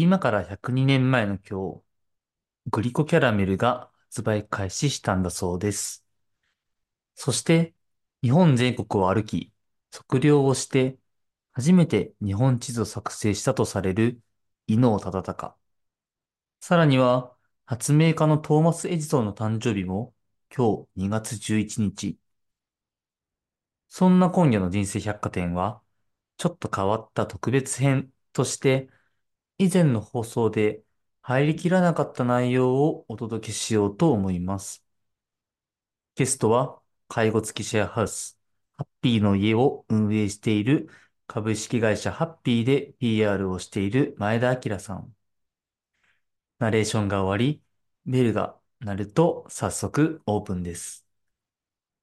[0.00, 1.82] 今から102年前の今日、
[2.70, 6.06] グリコキャラメルが発売開始したんだそうです。
[7.16, 7.74] そして、
[8.22, 9.52] 日本全国を歩き、
[9.90, 10.98] 測量をして、
[11.52, 14.20] 初めて日本地図を作成したとされる
[14.68, 15.54] 伊能忠敬。
[16.60, 17.36] さらには、
[17.66, 20.14] 発明家のトーマス・エジソンの誕生日も
[20.56, 22.18] 今日2月11日。
[23.88, 25.82] そんな今夜の人生百貨店は、
[26.36, 28.90] ちょっと変わった特別編として、
[29.58, 30.82] 以前の放送で
[31.22, 34.84] 入りきらなかった内容をお届けしようと思います。
[36.16, 38.38] ゲストは、介護付きシェアハウス、
[38.76, 40.88] ハッピーの家を運営している
[41.26, 45.14] 株式会社ハッピーで PR をしている前田明さん。
[46.58, 47.62] ナレーションが終わり、
[48.06, 51.06] ベルが鳴ると早速オープンです。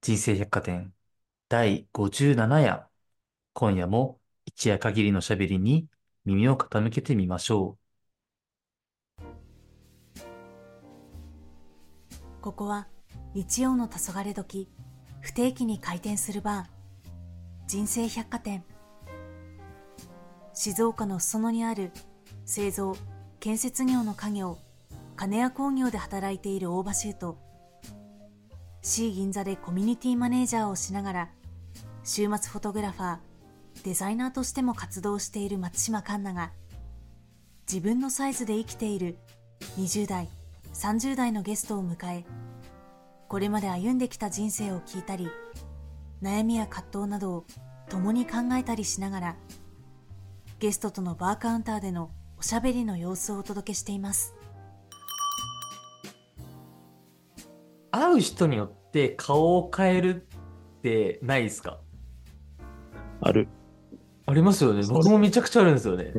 [0.01, 0.93] 人生百貨店
[1.49, 2.87] 第57夜。
[3.53, 5.89] 今夜も一夜限りの喋りに
[6.25, 9.23] 耳を傾けてみましょう。
[12.41, 12.87] ここは
[13.33, 14.67] 日曜の黄昏時、
[15.21, 16.65] 不定期に開店するバー、
[17.67, 18.63] 人生百貨店。
[20.53, 21.91] 静岡の裾野にある
[22.45, 22.95] 製造、
[23.39, 24.57] 建設業の家業、
[25.15, 27.37] 金谷工業で働いている大場修と、
[28.81, 31.29] C 銀座でコミュニティマネージャーをしながら、
[32.03, 33.17] 週末フォトグラファー、
[33.83, 36.53] デザイナーとしても活動している松島環奈が、
[37.71, 39.17] 自分のサイズで生きている
[39.77, 40.29] 20代、
[40.73, 42.25] 30代のゲストを迎え、
[43.27, 45.29] これまで歩んできた人生を聞いたり、
[46.21, 47.45] 悩みや葛藤などを
[47.89, 49.35] 共に考えたりしながら、
[50.59, 54.33] ゲストとのバーカウンターでのおしゃべりの様子をお届けしています。
[57.91, 60.27] 会う人によって顔を変える
[60.79, 61.79] ってないですか？
[63.21, 63.47] ある。
[64.27, 64.81] ありますよね。
[64.89, 66.13] 僕もめちゃくちゃあるんですよね。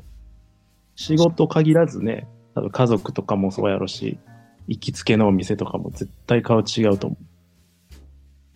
[0.94, 4.18] 仕事限らずね、多分家族とかもそうやろし、
[4.68, 7.24] 行きつけのお店とかも絶対顔違うと思う。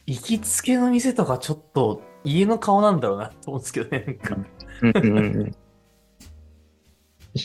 [0.06, 4.36] 行きつけの店とかちょっと家の顔なんだろうなと思うんですけどね、なんか。
[4.82, 5.52] うんうんうん、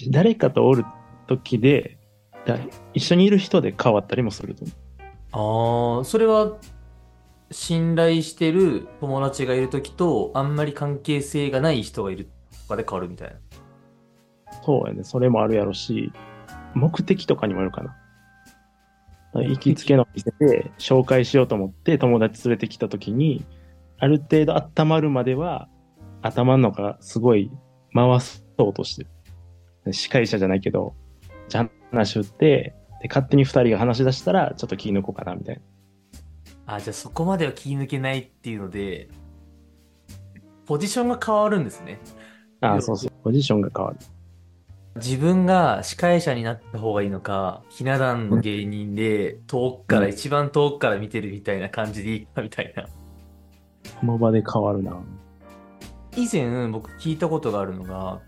[0.09, 0.85] 誰かとおる
[1.27, 1.97] 時で、
[2.93, 4.73] 一緒にいる人で変わったりもすると思
[5.97, 5.97] う。
[5.97, 6.53] ああ、それは
[7.51, 12.29] 信頼してる友達がいる時とあんまり関係性がない人がいる
[12.63, 13.35] とかで変わるみたいな。
[14.63, 15.03] そうやね。
[15.03, 16.11] それもあるやろし、
[16.73, 17.95] 目的とかにもよるかな。
[19.43, 23.45] 行きつけの店で紹介しようと思って友達連れてきた時に、
[23.97, 25.67] ある程度温まるまでは
[26.21, 27.51] 頭の中すごい
[27.93, 29.03] 回そうとして
[29.83, 29.93] る。
[29.93, 30.95] 司会者じゃないけど、
[31.47, 35.61] じゃあ話をって、で、勝手に二人が話し出したらちょっと気抜こうかなみたいな。
[36.65, 39.09] あ、じゃあそこまでは気抜けないっていうので、
[40.65, 41.99] ポジションが変わるんですね。
[42.61, 43.11] あそうそう。
[43.23, 43.97] ポジションが変わる。
[44.95, 52.87] 自分が司会者になった方がいいのか、ひな壇の芸人で遠くから、一番遠くから見てるみたいな感じでいいかみたいな。
[53.99, 55.03] この場で変わるな。
[56.15, 58.21] 以前僕聞いたことがあるのが、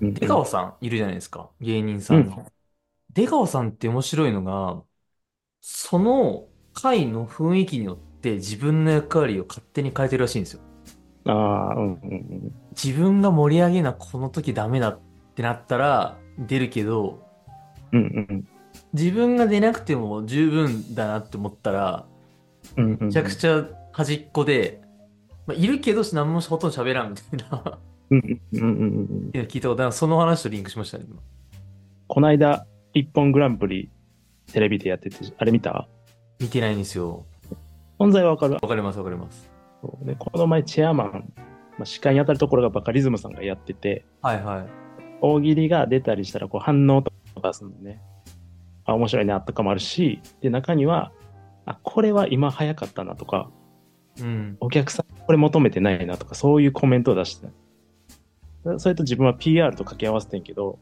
[0.00, 1.50] 出川さんいるじゃないですか。
[1.60, 2.44] 芸人さんの。
[3.14, 4.82] 出川さんって面白いのが、
[5.60, 6.49] その
[6.82, 10.60] 回の雰囲気によって自分の役割を勝手に変えてるらしいんですよ。
[11.26, 12.54] ああ、うんうんうん。
[12.70, 15.00] 自分が盛り上げなこの時ダメだっ
[15.34, 17.22] てなったら出るけど、
[17.92, 18.02] うんう
[18.32, 18.48] ん、
[18.92, 22.06] 自分が出なくても十分だなって思ったら、
[22.76, 24.80] うんうん、めちゃくちゃ端っこで、
[25.46, 27.78] まあ、いるけど何もほとんど喋らんみたいな
[28.10, 31.04] うんうんうん、聞いたことその話とリンクしましたね。
[32.08, 33.88] この間、一本グランプリ
[34.52, 35.86] テレビでやってて、あれ見た？
[36.40, 37.26] 見てないんですよ。
[37.98, 39.50] 存在はわかるわかりますわかります。
[39.82, 41.32] そうでこの前、チェアマン、
[41.78, 44.66] まあ、司会に当たるところがバカリズムさんがやってて、はいはい。
[45.20, 48.00] 大喜利が出たりしたらこう反応とかするのね。
[48.84, 51.12] あ、面白いなとかもあるし、で、中には、
[51.66, 53.50] あ、これは今早かったなとか、
[54.20, 57.48] うん、お客さんこれ求めてないなとか、そういうコメントを出して
[58.78, 60.78] それと自分は PR と掛け合わせてんけど、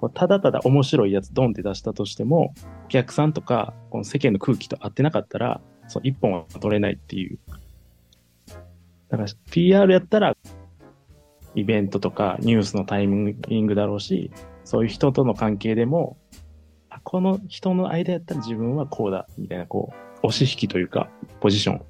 [0.00, 2.54] こうただただ面白いやつドンって出したとしても、
[2.86, 7.38] お客さんとか、この世間の空気と合ってなかったら、その一本は取れないっていう。
[9.08, 10.36] だから PR やったら、
[11.54, 14.30] イベントとかニュースのタイミングだろうし、
[14.64, 16.16] そういう人との関係でも、
[17.02, 19.92] この人の間やったら自分はこうだ、みたいな、こ
[20.22, 21.08] う、押し引きというか、
[21.40, 21.82] ポジション。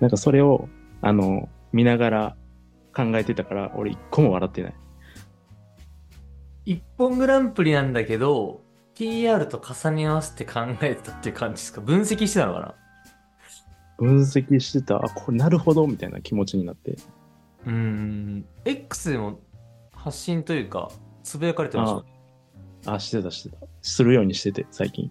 [0.00, 0.68] なんかそれを、
[1.00, 2.36] あの、見ながら
[2.94, 4.74] 考えてたから、俺一個も笑ってない。
[6.64, 8.62] 一本グランプリなんだけど、
[8.94, 11.80] PR と重ね合わせて考えたっていう感じですか？
[11.80, 12.74] 分析してたのかな？
[13.98, 14.96] 分析してた。
[14.96, 16.96] あ、これなるほど、みたいな気持ちになって。
[17.66, 18.44] うん。
[18.64, 19.40] X でも
[19.92, 20.90] 発信というか、
[21.22, 22.04] つぶやかれてまし
[22.84, 22.94] た？
[22.94, 23.58] あ、してたしてた。
[23.82, 25.10] するようにしてて、最近。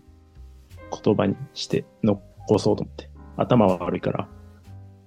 [1.03, 2.19] 言葉にして残
[2.57, 3.09] そうと思って。
[3.37, 4.27] 頭は悪いから。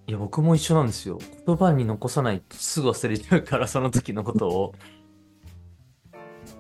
[0.07, 1.19] いや、僕も一緒なんですよ。
[1.47, 4.75] 言葉に残さないとすぐ忘れちゃうから、その時のことを。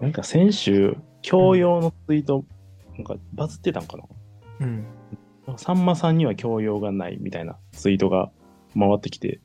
[0.02, 2.44] なんか先週、教養のツイート、
[2.96, 4.04] なんかバズってたんかな？
[4.60, 4.84] うん。
[5.56, 8.32] さんまさんには教養がないみたいなツイートが
[8.74, 9.40] 回ってきて、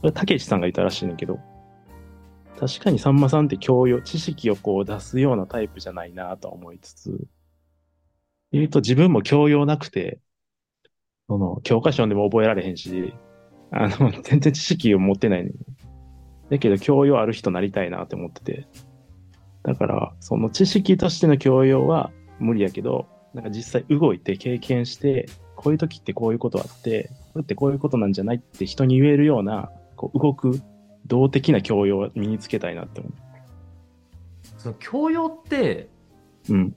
[0.00, 1.40] それ、たけしさんがいたらしいねんけど、
[2.56, 7.26] 確かにさんまさんって教養、知識をこう出すようなタイプじゃないなとは思いつつ、
[8.52, 10.20] 言うと自分も教養なくて、
[11.28, 13.12] その、教科書でも覚えられへんし、
[13.72, 15.52] あの、全然知識を持ってないねん。
[16.48, 18.68] だけど教養ある人なりたいなって思ってて。
[19.66, 30.60] だから、その知識としての教養は無理やけど、なんか実際動いて経験して、こういう時ってこういうことあって、これってこういうことなんじゃないって人に言えるような、こう動く
[31.06, 33.10] 動的な教養を身につけたいなって思
[34.56, 35.88] その教養って、
[36.48, 36.54] う。
[36.54, 36.76] うん。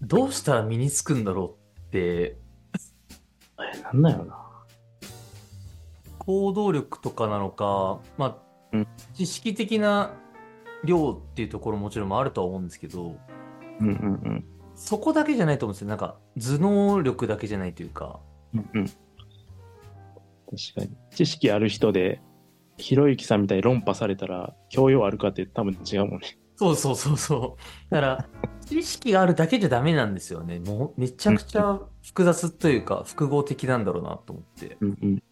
[0.00, 2.36] どうしたら身につくんだろうって、
[3.74, 4.44] え、なんだよな。
[6.20, 8.36] 行動力とかなのか、まあ、
[8.72, 10.12] うん知識的な
[10.84, 13.16] 量っていうところももちろんあるとは思うんですけど、
[13.80, 14.44] うんうん
[14.78, 15.88] そこだけじゃないと思うんですよ。
[15.88, 18.20] なんか、頭脳力だけじゃないというか。
[18.54, 18.70] うん。
[18.74, 18.86] うんうん。
[18.86, 18.96] 確
[20.76, 20.96] かに。
[21.10, 22.22] 知識ある人で、
[22.76, 26.38] ひろゆきさんみたいに論破されたら、教養あるかって多分違うもんね。
[26.54, 27.92] そうそうそうそう。
[27.92, 28.28] だから、
[28.66, 30.60] 知識があるだけじゃダメなんですよね。
[30.60, 34.76] もう、めちゃくちゃ複雑というか、複合的なんだろうなと思って。
[34.80, 35.22] うんうん。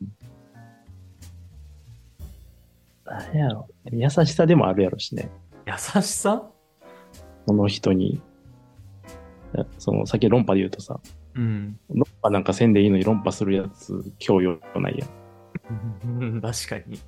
[3.06, 3.68] あれやろ。
[3.92, 5.30] 優しさでもあるやろしね。
[5.66, 6.42] 優しさ？
[7.46, 8.20] その人に。
[9.78, 11.00] その、さっき論破で言うとさ、
[11.34, 11.78] うん。
[11.88, 15.08] 論破なんかせんでいいのに論破するやつ、教養ないやん。
[16.20, 16.98] うん確かに。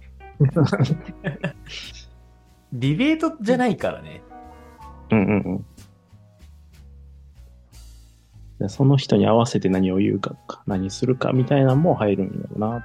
[2.72, 4.22] ディベートじゃないからね。
[5.10, 5.66] うんうんうん
[8.60, 8.68] で。
[8.68, 12.84] その人に合わせて何を言うかとか、何するかみたいなのも入るんやろうな。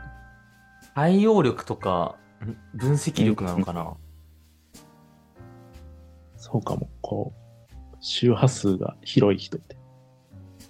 [0.96, 2.23] 対応力とか、ん
[2.74, 3.94] 分析力なのかな。
[6.38, 6.90] そうかも。
[7.02, 7.34] こ
[7.72, 9.78] う、周波数が広い人って。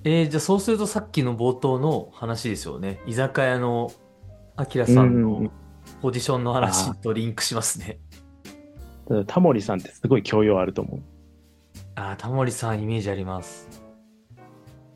[0.04, 3.00] えー、じゃあそうするとさっきの冒頭の話ですよね。
[3.08, 3.92] 居酒屋の
[4.56, 5.52] アキラさんうんの
[6.02, 8.00] ポジションの話とリンクしますね。
[9.08, 11.02] ただタモリさんってすごい教養あると思う。
[11.96, 13.68] ああ、タモリさんイメージあります。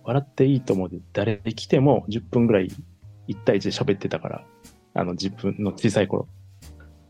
[0.04, 2.70] 笑っていいと思うで、誰来ても10分ぐらい
[3.28, 4.46] 1対1で喋ってたから、
[4.94, 6.28] あの自分の小さい頃。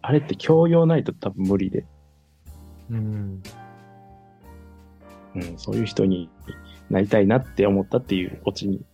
[0.07, 1.85] あれって教養ないと多分無理で、
[2.89, 3.43] うん。
[5.35, 6.29] うん、そういう人に
[6.89, 8.85] なりたいなって思ったっていうオチに。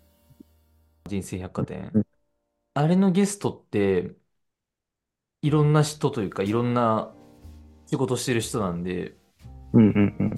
[1.07, 2.07] 人生百貨店うん。
[2.73, 4.15] あれのゲストって、
[5.43, 7.13] いろんな人というか、いろんな
[7.85, 9.13] 仕事してる人なんで、
[9.73, 10.35] うんうんうん。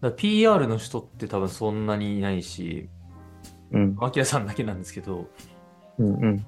[0.00, 2.88] だ PR の人って多分そんなにいないし、
[3.72, 5.28] うんアキラさんだけなんですけど、
[5.98, 6.46] うんうん。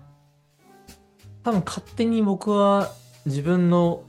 [1.43, 2.91] 多分勝手に僕は
[3.27, 4.05] 自分の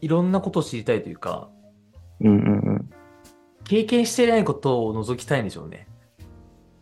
[0.00, 1.48] いろんなことを知りたいというか、
[2.20, 2.90] うんうんうん。
[3.64, 5.86] 経験してないことを覗きたいんでしょうね。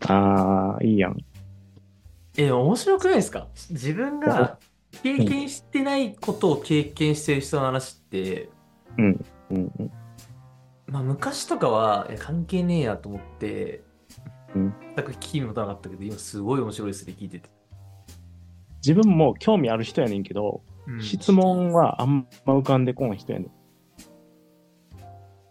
[0.06, 1.17] ああ、いいやん。
[2.37, 3.49] え、面白くないですか？
[3.70, 4.58] 自分が
[5.02, 8.49] 経験してないことを経験してる人の話って、
[8.99, 9.93] うんうん。
[10.87, 13.82] まあ昔とかは、関係ねえやと思って、
[14.55, 17.51] うん全く聞きにもたなかったけど、今すごい面白いですね、聞いてて。
[18.77, 23.50] 自分も興味ある人やねんけど、うん質問はあんま浮かんでこん人やねん。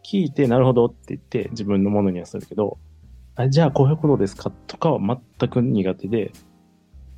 [0.06, 2.78] 聞いて、なるほどって言って自分のものにはするけど、
[3.36, 6.32] あじゃあこういうことですかとかは全く苦手で、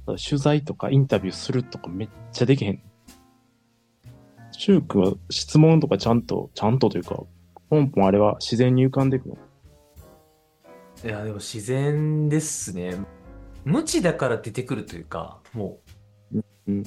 [0.05, 2.81] 取材とかインタビューするとかめっちゃできへん。
[4.51, 7.21] シュウ君は質問とかちゃんと、ちゃんとというか、
[7.69, 9.37] ポンポンあれは自然に浮かんでいくの？
[11.03, 12.95] いや、でも自然ですね。
[13.65, 15.79] 無知だから出てくるというか、も
[16.31, 16.85] う、うんうん。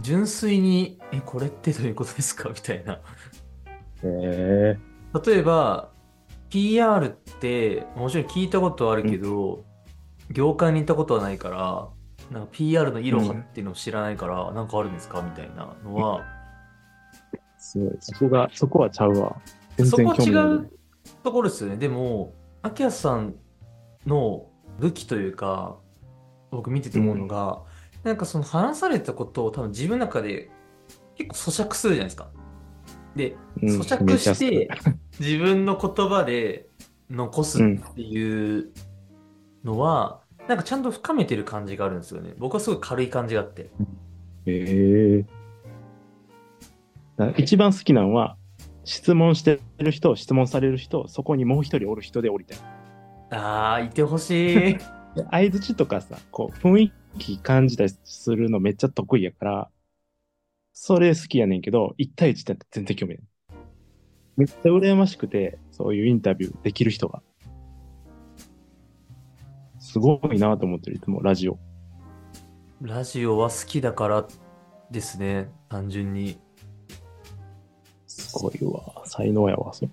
[0.00, 2.48] 純粋に、え、これってどういうことですか？
[2.48, 2.94] みたいな。
[2.94, 3.00] へ
[4.04, 4.78] え。
[5.24, 5.90] 例えば、
[6.48, 9.64] PR って、もちろん聞いたことはあるけど、
[10.30, 11.88] 業界に行ったことはないから、
[12.30, 15.22] なんか PR のイロハっていうのを知らないから、なんかあるんですか？
[15.22, 16.22] みたいなのは、
[17.58, 17.96] すごい。
[18.00, 19.36] そこが、そこはちゃうわ。
[19.76, 20.70] 全そこは違う
[21.22, 21.76] ところですよね。
[21.76, 23.34] でも、アキラさん
[24.06, 24.46] の
[24.78, 25.76] 武器というか、
[26.50, 27.62] 僕見てて思うのが、
[28.02, 30.50] なんかその話されたことを多分自分の中で
[31.16, 32.30] 結構咀嚼するじゃないですか。
[33.14, 34.70] で、うん咀嚼して、
[35.18, 36.68] 自分の言葉で
[37.10, 38.72] 残すっていう
[39.64, 42.34] のは、なんかちゃんと深めてる感じがあるんですよね。
[42.38, 43.70] 僕はすごい軽い感じがあって。
[44.46, 45.24] へえ。
[47.16, 48.36] だ一番好きなのは、
[48.84, 52.58] 質問してる人、質問される人、そこにもう一人おる人で降りたい。
[53.30, 54.54] ああ、いてほしい。
[54.54, 54.78] で
[55.30, 59.70] 相づちとかさ、こう、雰囲気感じたりするのめっちゃ得意やから、
[60.72, 63.22] それ好きやねんけど、1対1って全然興味ない。
[64.36, 67.22] めっちゃ羨ましくて、そういうインタビューできる人が。
[69.78, 71.58] すごいなと思ってる、いつもラジオ。
[72.80, 74.26] ラジオは好きだから
[74.90, 76.38] ですね、単純に。
[78.06, 79.02] すごいわ。
[79.04, 79.90] 才能やわ、それ。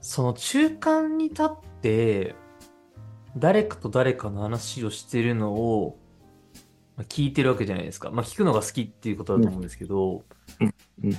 [0.00, 1.48] その中間に立っ
[1.82, 2.34] て、
[3.36, 5.98] 誰かと誰かの話をしてるのを、
[6.96, 8.10] まあ聞いてるわけじゃないですか。
[8.10, 10.24] まあ、聞くのが好きっていうことだと思うんですけど、
[10.60, 11.16] うんうんい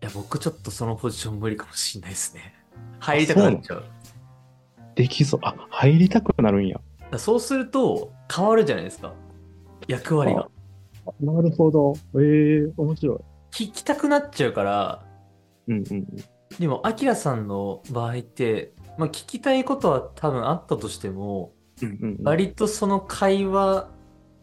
[0.00, 2.54] や、僕ちょっとそのポジション無理かもしれないですね。
[2.98, 3.84] 入りたくなっちゃう。
[4.94, 5.40] できそう。
[5.42, 6.80] あ、入りたくなるんや。
[7.16, 9.14] そうすると、変わるじゃないですか。
[9.88, 10.48] 役割が。
[11.20, 11.94] なるほど。
[12.20, 13.18] ええ面白い。
[13.52, 15.04] 聞きたくなっちゃうから、
[15.68, 16.06] うんうんうん。
[16.58, 23.90] でも、アキラさんの場合って、まあ、聞きたいことは多分あったとしても、うんうんうん、割とその会話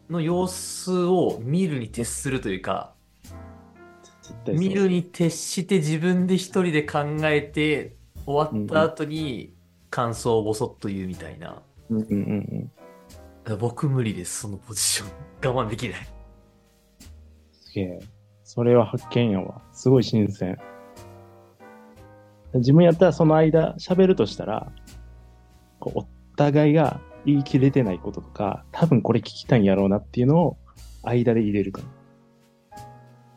[0.08, 2.94] の様子を見るに徹するというか、
[4.46, 7.96] 見るに徹して自分で一人で考えて、
[8.26, 9.54] 終わった後に
[9.90, 11.62] 感想をボソッと言うみたいな。
[11.90, 12.14] うんうんう
[12.56, 12.70] ん
[13.58, 15.08] 僕無理です、そのポジション。
[15.54, 16.08] 我慢できない。
[17.52, 18.00] すげえ。
[18.42, 19.60] それは発見やわ。
[19.72, 20.56] すごい新鮮。
[22.58, 24.70] 自分やったらその間喋るとしたら、
[25.80, 26.06] こうお
[26.36, 30.56] 互いが言い切れてないこととか、多分これ聞きたいんやろうなっていうのを
[31.02, 31.88] 間で入れるから。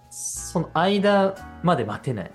[0.09, 2.31] その間まで待てない。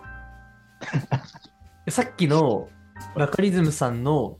[1.88, 2.68] さっきの
[3.16, 4.38] バカリズムさんの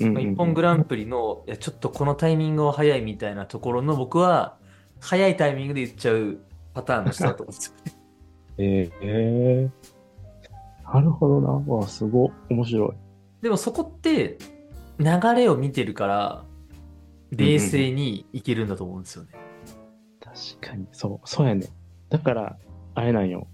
[0.00, 4.56] うん一本グランプリの、いや、ちょっとこのタイミングは早いみたいなところの僕は、
[4.98, 6.38] 早いタイミングで言っちゃう
[6.72, 7.74] パターンの人だと思うんですよ。
[8.58, 9.70] ええ
[10.92, 11.48] なるほどな。
[11.72, 12.30] わあ、すごい。
[12.50, 12.90] 面白い。
[13.42, 14.38] でもそこって、
[14.98, 16.44] 流れを見てるから、
[17.30, 19.30] 冷静にいけるんだと思うんですよね。
[20.20, 20.86] 確かに。
[20.92, 21.68] そう、そうやね。
[22.08, 22.56] だから、
[22.94, 23.46] あれなんよ。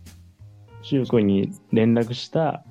[0.82, 2.64] シュウ君に連絡した、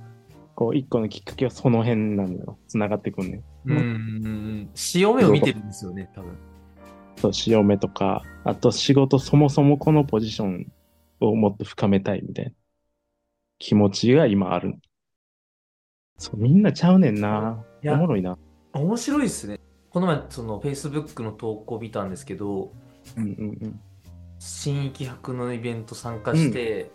[0.56, 2.58] こう、一個のきっかけはその辺なのよ。
[2.68, 3.44] 繋がってくんね。
[3.66, 4.70] うんん。
[4.74, 6.38] 潮目を見てるんですよね、多分。
[7.18, 10.72] そう、潮目とか、あと仕事そもそもこのポジション
[11.20, 12.52] をもっと深めたいみたいな
[13.60, 14.76] 気持ちが今ある。
[16.18, 17.64] そう、みんなちゃうねんな。
[17.86, 18.38] おもろいな。
[18.74, 19.60] 面白いですね。
[19.90, 22.72] この前、その Facebook の投稿見たんですけど、
[23.18, 23.28] うんう
[23.68, 23.80] ん
[24.38, 26.92] 新域博のイベント参加して、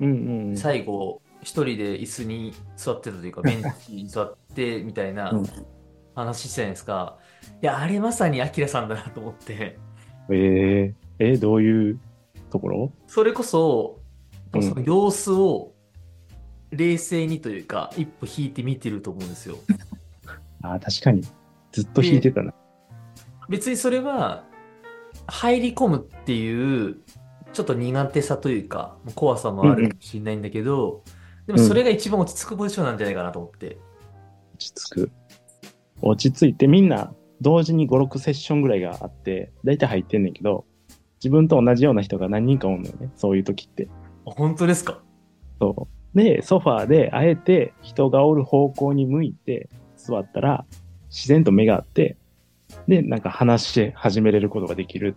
[0.00, 0.10] うん。
[0.12, 0.56] うんうんうん。
[0.56, 5.44] 最後、一人で椅子に座ってたというか、 ベンチに座ってみたいなうん
[6.14, 7.18] 話してたじゃないですか。
[7.60, 9.78] いや、あれまさにアキラさんだなと思って、
[10.30, 12.00] えええ、どういう
[12.50, 12.92] ところ？
[13.08, 13.98] それこそ、
[14.54, 15.73] うんその様子を
[16.76, 19.56] 冷静にというか、一歩引いて見てると思うんですよ。
[20.62, 21.22] ああ、確かに。
[21.72, 22.54] ずっと弾いてたな。
[23.48, 24.44] 別にそれは、
[25.26, 26.96] 入り込むっていう、
[27.52, 31.02] ちょっと苦手さというか、怖さもあるかもしれないんだけど、
[31.46, 33.78] でもそれが一番落ち着くポジションなんじゃないかなと思って。
[34.54, 35.10] 落ち着く。
[36.02, 40.64] 落ち着いてみんな同時に5、6セッションぐらいがあって、だいたい入ってんねんけど、
[41.22, 43.10] 自分と同じような人が何人かおんのよね。
[43.16, 43.88] そういう時って。
[44.26, 45.02] あ本当ですか？
[45.60, 46.03] そう。
[46.14, 50.64] で、ソファーであえて人がおる方向に向いて座ったら、
[51.10, 52.16] 自然と目があって、
[52.88, 55.16] で、なんか話し始めれることができる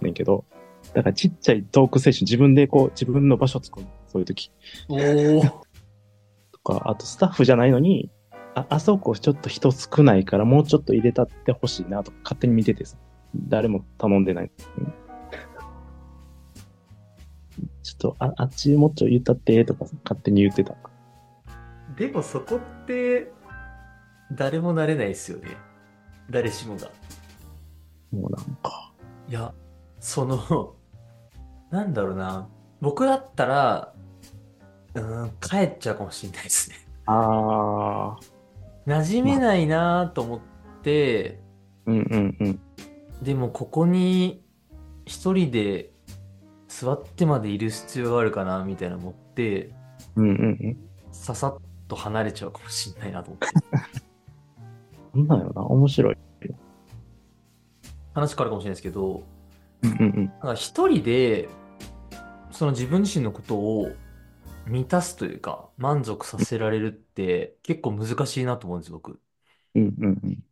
[0.00, 0.44] ねんけど、
[0.92, 4.50] だからちっちゃいトークセッション自分でこう自分の場所作るのそういう時
[4.88, 5.42] おお。
[6.52, 8.10] とか、あとスタッフじゃないのに、
[8.54, 12.96] あ、あそこちょっと人少ないからもうちょっと入れたってほしいなとか勝手に見ててさ、
[13.34, 14.50] 誰も頼んでない。
[14.78, 14.93] うん
[17.84, 20.74] ちょっと、あ、あっちもうちょい言ったってとかさ勝手に言ってた。
[21.96, 23.30] でもそこって、
[24.32, 25.50] 誰もなれないですよね。
[26.30, 26.88] 誰しもが。
[28.10, 28.90] もうなんか。
[29.28, 29.52] いや、
[30.00, 30.74] その、
[31.70, 32.48] なんだろうな。
[32.80, 33.94] 僕だったら、
[34.94, 36.76] うーん、帰っちゃうかもしれないですね。
[37.04, 38.34] あー。
[38.86, 40.40] 馴染めないなと思っ
[40.82, 41.38] て、
[41.84, 42.60] うんうんうん。
[43.22, 44.42] でもここに
[45.04, 45.93] 一人で
[46.80, 49.70] 座ってまでいる必要があるかなみたいな思って、
[50.16, 50.76] うんうんうん。
[51.12, 53.46] ささっと離れちゃうかもしれないなと思って。
[55.14, 56.16] なんなんやろな、面白い。
[58.12, 59.22] 話変わるかもしれないですけど、
[59.82, 60.26] うんうんうん。
[60.26, 61.48] なんか一人で、
[62.50, 63.92] その自分自身のことを
[64.66, 69.20] 満たすというか、満足させられるって結構難しいなと思うんですよ、僕。
[69.76, 70.44] うんうんうん。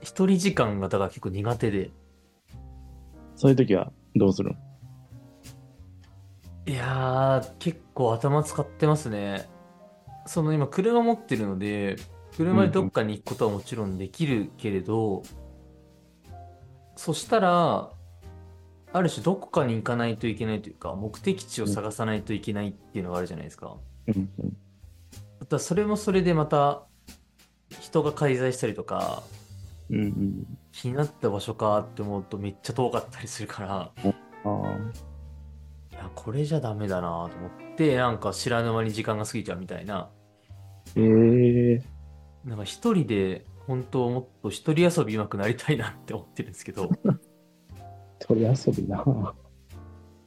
[0.00, 1.92] 一人時間がだから結構苦手で。
[3.36, 4.50] そういう時はどうする？
[4.50, 4.56] の
[6.66, 9.48] いやー、結構頭使ってますね。
[10.26, 11.96] その今、車持ってるので、
[12.36, 15.22] 車でどっかに行くことはもちろんできるけれど、
[16.96, 17.90] そしたら、
[18.92, 23.76] ある種どこかに行かないといけないというか、目的地を探さないといけないっていうのがあるじゃないですか。
[24.06, 24.56] うんうん。
[25.40, 26.86] またそれもそれでまた、
[27.80, 29.22] 人が介在したりとか、
[29.88, 30.58] うんうん。
[30.72, 33.92] 気になった場所かって思うとめっちゃ遠かったりするから、あ
[34.44, 34.78] あ。
[35.92, 37.30] いや、これじゃダメだなと思っ
[37.76, 40.10] て、なんか知らぬ間に時間が過ぎちゃうみたいな。
[40.96, 41.02] え
[41.74, 41.82] え
[42.44, 46.90] なんか一人で、本当もっと一人遊び上手くなりたいなって思ってるんですけど、
[48.18, 49.04] 鳥遊びな。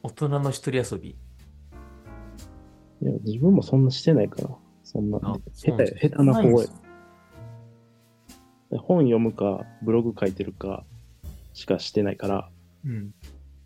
[0.02, 1.10] 大人の一人遊び。
[1.10, 4.56] いや、自分もそんなしてないから。
[4.82, 6.68] そんな、あ下手や、下手な方や。
[8.78, 10.84] 本読むか、ブログ書いてるか
[11.52, 12.50] しかしてないから。
[12.84, 13.10] うん。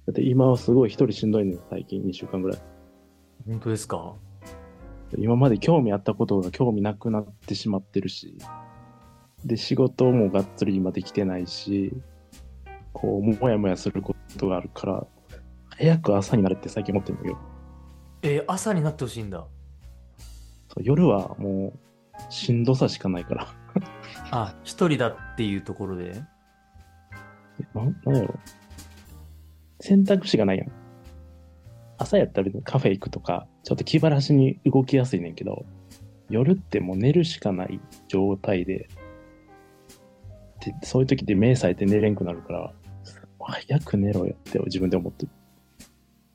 [0.07, 2.59] だって今はすごい一人しんどいねん、最近2週間ぐらい。
[3.47, 4.15] 本当ですか？
[5.17, 8.37] 今まで興味あったことが興味なくなってしまってるし。
[9.45, 11.93] で、仕事もがっつり今できてないし、
[12.93, 15.07] こう、もやもやすることがあるから、
[15.71, 17.39] 早く朝になれって最近思ってるんだけど、
[18.23, 19.47] えー朝になってほしいんだ。
[20.69, 23.47] そう夜はもう、しんどさしかないから。
[24.31, 26.23] あ、一人だっていうところで？
[27.75, 28.39] ななんやろ？
[29.81, 30.73] 選択肢がないやん。
[31.99, 35.65] 朝やったらカフェ行くとか、ちょっと気晴らしに動きやすいねんけど、
[36.31, 38.89] 夜ってもう寝るしかない状態で、
[40.61, 42.73] でそういう時って目さえて寝れんくなるから、
[43.41, 45.33] 早く寝ろよって自分で思ってる。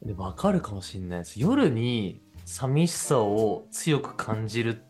[0.07, 1.39] でわかるかもしれないです。
[1.39, 4.81] 夜に寂しさを強く感じる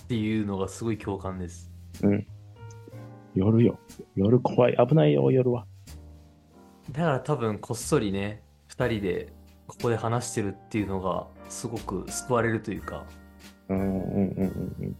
[0.00, 1.70] っていうのがすごい共感です。
[2.02, 2.26] うん。
[3.36, 3.78] 夜よ。
[4.14, 4.76] 夜怖い。
[4.76, 5.66] 危ないよ、夜は。
[6.92, 9.32] だから多分こっそりね、二人で
[9.66, 13.04] ここで話してるっていうのがすごく救われるというか、
[13.68, 14.96] うんうんうんうん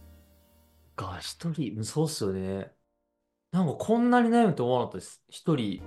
[0.95, 2.71] が一人、そうっすよね。
[3.51, 5.23] なんかこんなに悩むと思わなかったです。
[5.29, 5.83] 一人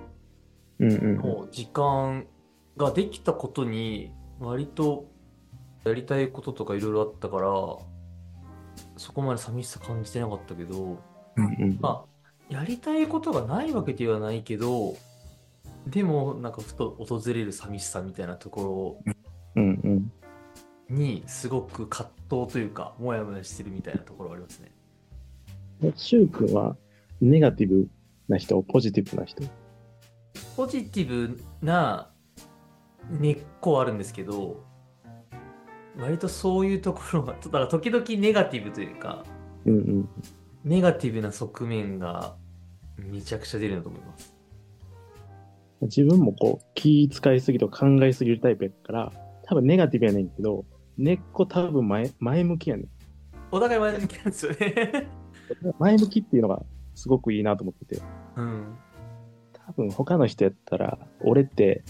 [0.79, 0.91] うん。
[0.91, 1.17] うんうんうん。
[1.17, 2.27] の時間
[2.77, 5.11] ができたことに割と
[5.83, 7.49] やりたいこととかいろいろあったから、
[8.97, 10.97] そこまで寂しさ感じてなかったけど、
[11.35, 12.10] うんうんまあ、
[12.51, 14.95] やりたいことがないわけではないけど、
[15.87, 19.01] でもなんかふと訪れる寂しさみたいなとこ。
[19.55, 20.01] ろ
[20.89, 24.71] にすごく葛藤というか、もやもやしてるみたいなところがありますね。
[25.79, 26.75] でシュウ君は、
[27.21, 27.87] ネガティブ
[28.27, 29.43] な人、ポジティブな人？
[30.57, 32.11] ポジティブな
[33.09, 34.61] 根っこはあるんですけど、
[35.97, 39.23] 割とそういうところが、だから時々ネガティブというか、
[39.65, 40.09] うんうん。
[40.65, 42.35] ネガティブな側面が
[42.97, 44.41] めちゃくちゃ出るんだと思います。
[45.81, 49.11] 自分もこう、気使いすぎとか考えすぎるタイプやから、
[49.43, 50.65] 多分ネガティブやねんけど、
[50.97, 52.87] 根っこ多分前前向きやねん。
[53.51, 55.07] お互い前向きなんですよね。
[55.79, 58.01] 前向きっていうのがすごくいいなと思ってて、
[58.35, 58.77] うん。
[59.53, 61.83] 多分他の人やったら、俺って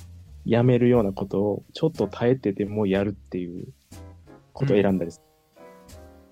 [0.46, 3.68] やめるようなことをちょっと耐えてでもやるっていう
[4.54, 5.22] ことを選んだりす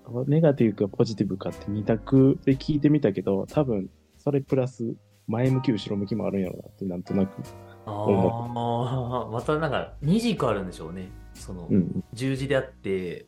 [0.08, 0.24] る。
[0.26, 3.90] ネガティブかポジティブかって二択で聞いてみたけど、多分
[4.22, 4.94] それプラス
[5.26, 7.42] 前向き後ろ向きもあるんやろうなってなんとなく。
[7.86, 11.08] ああ、またなんか二軸あるんでしょうね。
[11.34, 12.04] そのうん。
[12.12, 13.26] 十字であって、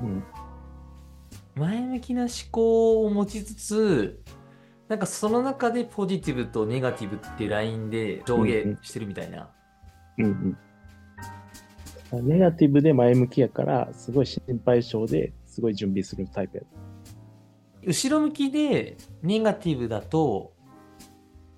[0.00, 0.22] うん。
[1.56, 4.22] 前向きな思考を持ちつつ、
[4.88, 9.50] なんかその中でポジティブとネガティブってラインで上下してるみたいな。
[10.18, 10.56] うん
[12.12, 12.28] うん。
[12.28, 16.62] ネガティブで前向きやから、すごい心配性ですごい準備するタイプや。
[17.84, 20.52] 後ろ向きでネガティブだと、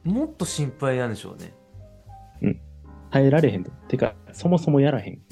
[0.04, 1.54] もっと心配なんでしょうね。
[3.14, 3.70] 耐えられへんと。
[3.86, 5.22] てか、そもそもやらへん。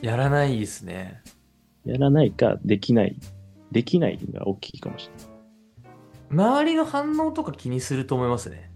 [0.00, 1.22] やらないですね。
[1.84, 3.18] やらないか、できない。
[3.72, 6.46] できないが大きいかもしれない。
[6.46, 8.70] 周りの反応とか気にすると思いますね。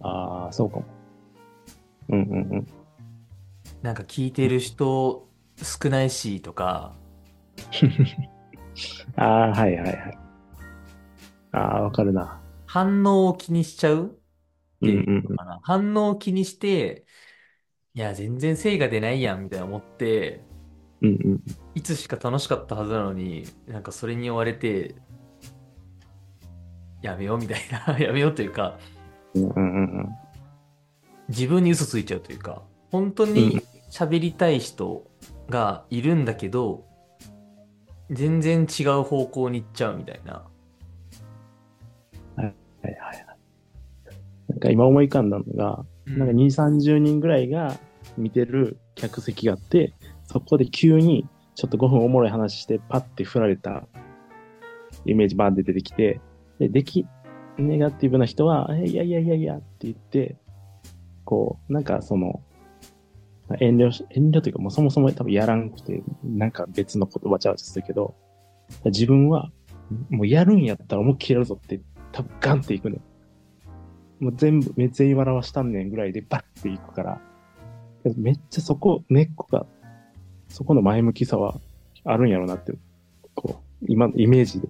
[0.00, 0.84] ああ、そうかも。
[2.08, 2.66] うんうんうん。
[3.82, 6.96] なんか聞いてる人少ないしとか、
[9.14, 10.18] ああ、はいはいはい。
[11.52, 12.40] ああ、わかるな。
[12.66, 14.20] 反応を気にしちゃう？
[14.82, 15.60] うんうんのかな。
[15.62, 17.04] 反応を気にして、
[17.94, 20.44] いや、全然精が出ないやん、みたいな思って、
[21.02, 21.10] うん。
[21.10, 21.42] うんうん。
[21.74, 24.96] いつしか楽しかったはずなのに、なんかそれに追われて、
[27.02, 28.78] やめようみたいな、 やめようというか、
[29.34, 30.08] うんうんうん
[31.28, 35.06] 自分に嘘ついちゃうというか、本当うんに喋りたい人
[35.48, 36.84] がいるんだけど、
[38.10, 40.49] 全然違う方向に行っちゃうみたいな。
[42.82, 43.26] はいはいはい。
[44.48, 47.76] なんか今思い浮かんだのが、なんか2、30人ぐらいが
[48.16, 53.86] 見てる客席があって、そこで急にちょっと5分おもろい話して、パッて振られた
[55.04, 56.20] イメージバーンって出てきて、
[56.58, 57.06] で、でき、
[57.58, 60.36] ネガティブな人は、えいやいやいやいやって言って、
[61.24, 62.42] こう、なんかその、
[63.60, 68.14] 遠慮し、遠慮というかもうそもそも多分やらんくて、なんか別のことわちゃわちゃするけど、
[68.84, 69.50] 自分は、
[70.08, 71.80] もうやるんやったら思いっきりやるぞって、
[72.12, 72.98] 多分ガンっていくね。
[74.18, 77.20] もう全部、め全員笑わしたんねんぐらいでバッていくから、
[78.16, 79.66] めっちゃそこ、根っこが、
[80.48, 81.58] そこの前向きさは
[82.04, 82.72] あるんやろうなって、
[83.34, 84.68] こう、今のイメージで。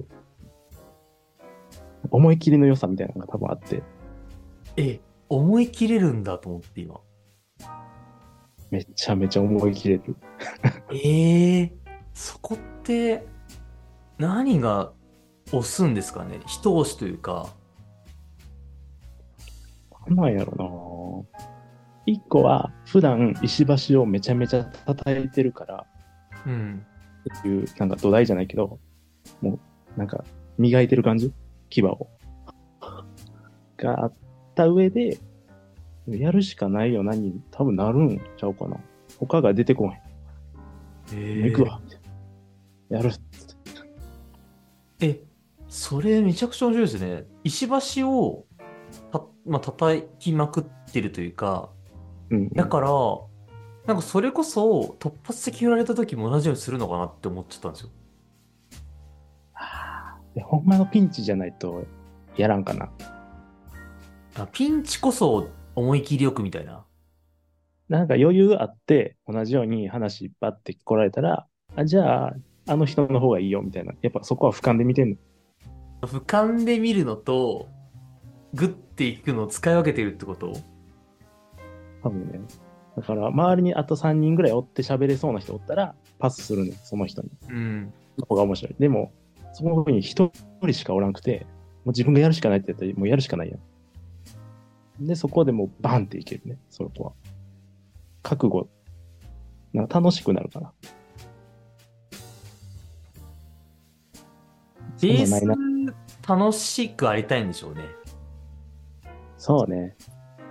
[2.11, 3.83] 思い切りの良さみたいなのが多分あって、
[4.76, 7.00] え、思い切れるんだと思って今。
[8.70, 10.16] めちゃめちゃ思い切れる。
[10.92, 11.72] ええ
[12.14, 13.26] そこって、
[14.18, 14.92] 何が
[15.53, 16.41] 押すんですかね？
[16.47, 17.49] 一押しというか。
[20.09, 21.27] なんやろ
[22.07, 25.87] な一個は、普段石橋をめちゃめちゃ叩いてるから、
[26.47, 26.87] うん。
[27.39, 28.79] っていう、なんか土台じゃないけど、
[29.41, 29.59] も
[29.97, 30.25] う、なんか、
[30.59, 31.33] 磨いてる感じ？
[31.69, 32.09] 牙を。
[33.77, 34.13] があっ
[34.55, 35.19] た上で、
[36.09, 38.79] やるしかないよなに多分なるんちゃうかな。
[39.19, 39.93] 他が出てこへん。
[41.15, 41.81] え行くわ。
[42.89, 43.11] やる。
[45.01, 45.23] え、
[45.71, 47.25] それめちゃくちゃ面白いですね。
[47.45, 48.45] 石橋を
[49.13, 51.71] た、まあ、叩きまくってるというか、
[52.29, 52.49] うん。
[52.51, 52.89] だから、
[53.87, 57.91] なんかそれこそ突発的に言われた時も同じようにするのかなって思っちゃったんですよ。
[60.35, 61.85] でほんまのピンチじゃないと、
[62.37, 62.91] やらんかな。
[64.35, 66.85] あピンチこそ思い切りよくみたいな。
[67.89, 72.35] なんか余裕あって、同じように話バッて来られたら、あ、じゃあ、
[72.67, 73.93] あの人の方がいいよ、みたいな。
[74.03, 75.17] やっぱそこは俯瞰で見てんの。
[76.07, 77.69] 俯瞰で見るのと、
[78.55, 80.55] グッていくのを使い分けてるってこと？
[82.03, 82.41] 多分ね。
[82.97, 87.31] だから、周りにあと3人ぐらいおって喋れそうな人おったら、パスするねその人に。
[87.49, 87.93] うん。
[88.19, 88.77] そこが面白い。
[88.79, 89.13] でも、
[89.53, 90.33] その時に一
[90.63, 91.47] 人しかおらんくて、
[91.85, 93.57] もう自分がやるしかないってやったら、もうやるしかないや
[95.03, 95.07] ん。
[95.07, 97.13] で、そこでもうバンっていけるね、その子は。
[98.23, 98.69] 覚悟。
[99.73, 100.73] なんか楽しくなるかな。
[105.01, 105.47] ベース
[106.27, 107.85] 楽しくありたいんでしょうね。
[109.37, 109.97] そうね。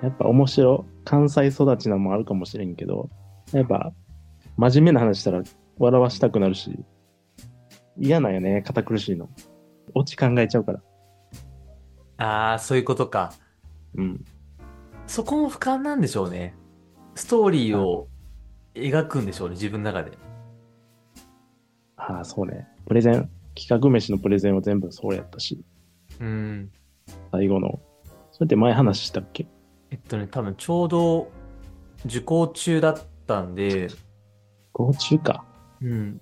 [0.01, 3.09] やっぱ面白、関西育ちなのもあるかもしれんけど、
[3.51, 3.91] やっぱ、
[4.57, 5.41] 真面目な話したら
[5.77, 6.85] 笑わしたくなるし、
[7.97, 9.29] 嫌なんよね、堅苦しいの。
[9.93, 10.81] オチ考えちゃうから。
[12.17, 13.33] ああ、そういうことか。
[13.95, 14.25] うん。
[15.07, 16.55] そこも俯瞰なんでしょうね。
[17.15, 18.07] ストーリーを
[18.75, 20.17] 描くんでしょうね、自分の中で。
[21.97, 22.67] ああ、そうね。
[22.87, 25.63] プレゼン、企画飯のプレゼンは全部そうやったし、
[26.19, 26.71] うん。
[27.31, 27.79] 最後の。
[28.31, 29.47] それって前話したっけ？
[29.91, 31.31] えっとね、多分ちょうど
[32.05, 33.89] 受講中だったんで、
[34.73, 35.45] 合中か。
[35.81, 36.21] うん。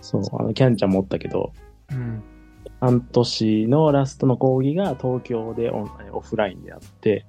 [0.00, 1.52] そう、あの、キャンちゃんもおったけど、
[1.90, 2.22] うん。
[2.80, 7.24] 半年のラストの講義が東京でオンオフラインであって、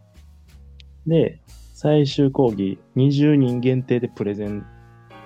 [1.07, 1.39] で、
[1.73, 4.65] 最終講義20人限定でプレゼン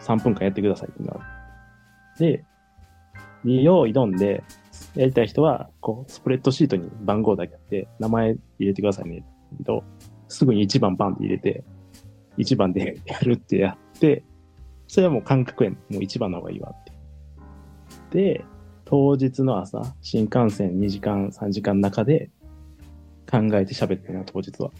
[0.02, 1.20] 3分間やってくださいってなる。
[2.20, 2.46] で、
[3.44, 4.44] よう挑んで、
[4.96, 9.24] やりたい人は、こう、スプレッドシートに番号だけあって、名前入れてくださいね。
[9.58, 9.84] けど、
[10.28, 11.64] すぐに1番バンって入れて、
[12.38, 14.24] 1番でやるってやって、
[14.88, 15.72] それはもう感覚や。
[15.72, 16.92] もう1番の方がいいわって。
[18.12, 18.46] で、
[18.86, 22.32] 当日の朝、新幹線2時間、3時間の中で
[23.30, 24.72] 考えて喋ってるな、当日は。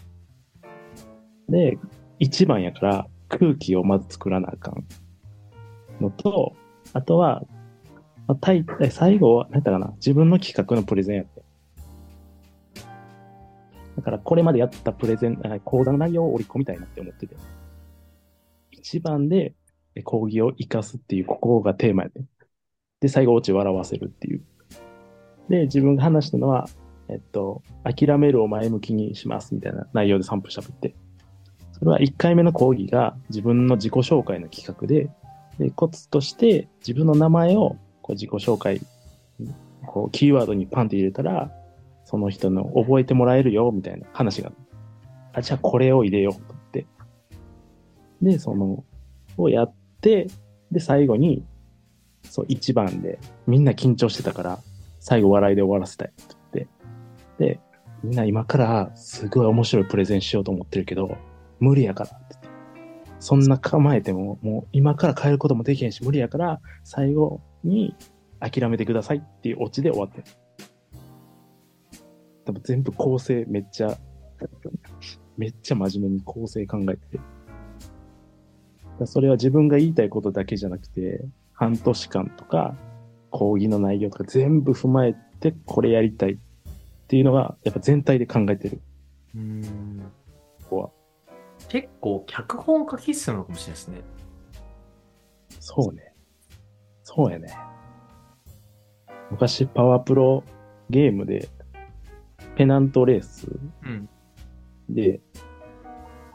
[1.48, 1.78] で、
[2.18, 4.84] 1番やから空気をまず作らなあかん
[6.00, 6.54] のと、
[6.92, 7.44] あとは、
[8.26, 11.42] まあ、大体最後は、何やったかな、自分の企画のプレゼンやって。
[13.96, 17.36] だから、これまでやったプレゼン、講座の内容を織り込みたいなって思ってて。
[18.72, 19.54] 1番で
[20.04, 22.22] 講義を活かすっていう、ここがテーマやって。
[23.00, 24.42] で、最後、オチ笑わせるっていう。
[25.48, 26.68] で、自分が話したのは、
[27.10, 30.94] えっと、諦めるを前向きにしますみたいな内容で3分喋って。
[31.72, 35.10] それは1回目の講義が自分の自己紹介の企画で、
[35.58, 37.76] でコツとして自分の名前を
[38.10, 38.80] こう自己紹介、
[39.86, 41.50] こうキーワードにパンって入れたら、
[42.04, 44.56] その人の覚えてもらえるよみたいな話がある。
[45.34, 46.86] あ、じゃあこれを入れようと思って。
[48.20, 48.84] で、その、
[49.36, 50.26] をやって、
[50.72, 51.44] で、最後に、
[52.24, 54.58] そう、一番で、みんな緊張してたから、
[54.98, 56.68] 最後笑いで終わらせたいって言っ
[57.38, 57.60] て、で、
[58.02, 61.16] みんな今からすごい面白いプレゼンしようと思ってるけど、
[61.60, 62.48] 無理やからってって。
[63.20, 67.94] そんな構えても、もう今から変えることもできへんし、無理やから、最後に
[68.40, 70.24] 諦めてくださいっていうオチで終わってる。
[72.44, 73.96] 多分全部構成めっちゃ、
[75.36, 77.20] めっちゃ真面目に構成考えてて。
[79.06, 82.76] それは自分が言いたいことだけじゃなくて、半年間とか、
[83.30, 86.36] 講義の内容とか全部踏まえて、これやりたいっ
[87.06, 88.80] ていうのが、やっぱ全体で考えてる。
[89.34, 90.02] うん。
[90.64, 90.90] ここは。
[91.68, 94.00] 結構、脚本書きっするのかもしれないですね。
[95.60, 96.09] そうね。
[97.12, 97.52] そうやね。
[99.32, 100.44] 昔、パワープロ
[100.90, 101.48] ゲームで、
[102.54, 103.48] ペナントレース
[103.82, 104.08] うん。
[104.88, 105.20] で、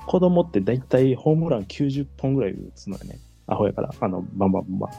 [0.06, 3.20] 子供ってだいたいホームラン90本ぐらい打つのよね。
[3.48, 4.92] アホやから、あの、バンバンバンバン。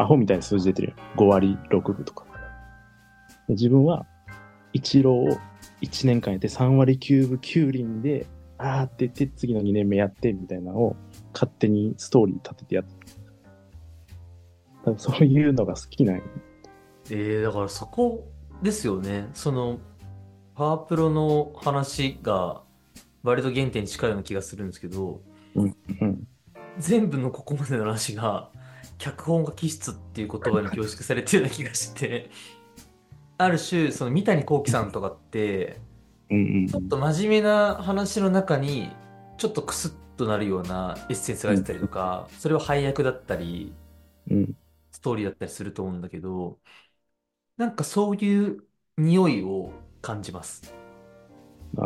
[0.00, 0.94] アホみたいな数字出てるよ。
[1.16, 2.24] 5割6分とか。
[3.48, 4.06] で自分は、
[4.72, 5.36] 一郎を
[5.82, 8.26] 1年間やって3割9分9厘で、
[8.56, 10.96] あーって言って次の2年目やってみたいなのを
[11.32, 13.17] 勝手にストーリー立ててやって
[14.84, 16.22] 多分そういうのが好きなんよ
[17.10, 18.28] えー、だからそこ
[18.62, 19.28] ですよね。
[19.34, 19.78] その、
[20.54, 22.62] パワープロの話が
[23.22, 25.20] 割と原点に近いような気がするんですけど、
[25.54, 25.74] うん。
[26.78, 28.50] 全部のここまでの話が、
[28.98, 32.30] 脚本家気質っていう言葉に凝縮されてるような気がして、
[33.38, 35.80] ある種、その三谷幸喜さんとかって、
[36.30, 38.90] うんうんちょっと真面目な話の中に、
[39.38, 43.72] ちょっとクスッとなるようなエッセンスが出たりとか、それは配役だったり、
[44.30, 44.56] うん。
[44.98, 46.58] ストーリーだったりすると思うんだけど、
[47.56, 50.74] なんかそういう匂いを感じます。
[51.76, 51.84] ああ、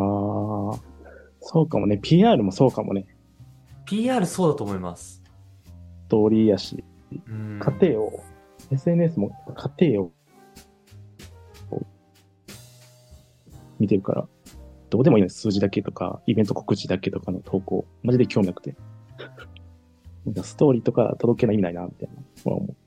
[1.43, 1.99] そうかもね。
[1.99, 3.07] PR もそうかもね。
[3.85, 5.23] PR そうだと思います。
[6.07, 6.83] ストーリーやし、
[7.27, 7.61] うん。
[7.61, 8.25] 家庭を、
[8.71, 9.31] SNS も
[9.79, 10.13] 家庭を
[13.79, 14.27] 見てるから、
[14.89, 15.29] どうでもいいね。
[15.29, 18.75] 数字だけとか、イベント告知だけとかの投稿、マジで興味なくて。
[20.25, 22.23] なんかストーリーとか届けない意味ないな、みたいな。
[22.45, 22.82] 思う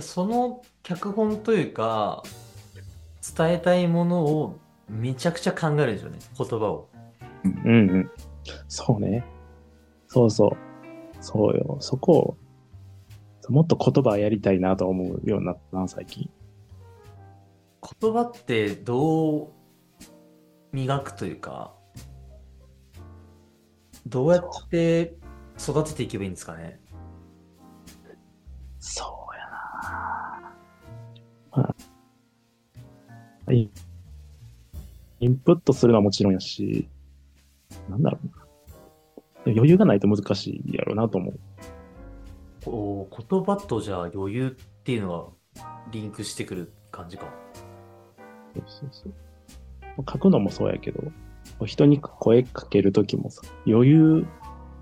[0.00, 2.22] その脚本というか、
[3.36, 6.88] 伝えたいものをめちゃくちゃ考えるんですよね、言葉を。
[7.44, 8.10] うんうん。
[8.68, 9.24] そうね。
[10.08, 10.56] そうそう。
[11.20, 11.76] そうよ。
[11.80, 12.36] そこ
[13.48, 16.30] を、もっと言葉やりたいなと思うようになったな、最近。
[18.00, 19.48] 言葉ってどう
[20.72, 21.74] 磨くというか、
[24.06, 25.16] どうやって
[25.58, 26.80] 育てていけばいいんですかね。
[28.80, 29.23] そう
[33.52, 33.70] イ
[35.20, 36.88] インプットするのはもちろんやし、
[37.88, 39.52] なんだろうな。
[39.52, 41.38] 余裕がないと難しいやろうなと思う。
[42.64, 47.26] こう言葉とじゃあ余裕っていうのがリンクしてくる感じか。
[48.54, 49.14] そうそうそう。
[49.98, 51.02] 書くのもそうやけど、
[51.66, 54.26] 人に声かけるときもさ、余裕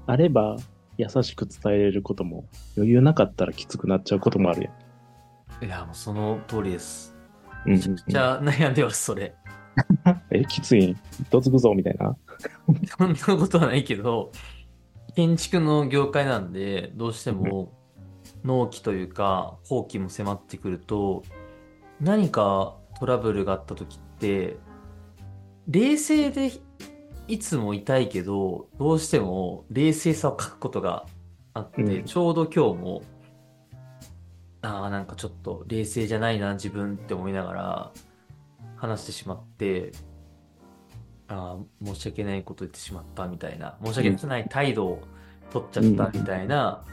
[0.06, 0.56] あれば
[0.96, 2.44] 優しく伝えれることも、
[2.76, 4.70] 余裕なかったらきつくなっちゃうこともあるや
[5.60, 5.64] ん。
[5.64, 7.11] いや、もうその通りです。
[7.66, 9.34] うんめちゃくちゃ悩んでます、それ。
[10.30, 10.90] え、きつい？
[10.90, 10.96] ん
[11.30, 12.16] どつくぞみたいな。
[12.98, 14.32] そんなことはないけど、
[15.14, 17.72] 建築の業界なんで、どうしても
[18.44, 21.22] 納期というか、工期も迫ってくると、
[22.00, 24.56] 何かトラブルがあった時って、
[25.68, 26.50] 冷静で
[27.28, 31.06] いつもいたいけど、どうしても冷静さを書くことが
[31.54, 33.02] あって、うんちょうど今日も、
[34.62, 37.92] ああ、なんかちょっと冷静じゃないな、自分って思いながら
[38.76, 39.92] 話してしまって、
[41.28, 45.02] ああ、申し訳ないこと言ってしまったみたいな、申し訳ない態度を
[45.50, 46.84] 取っちゃったみたいな、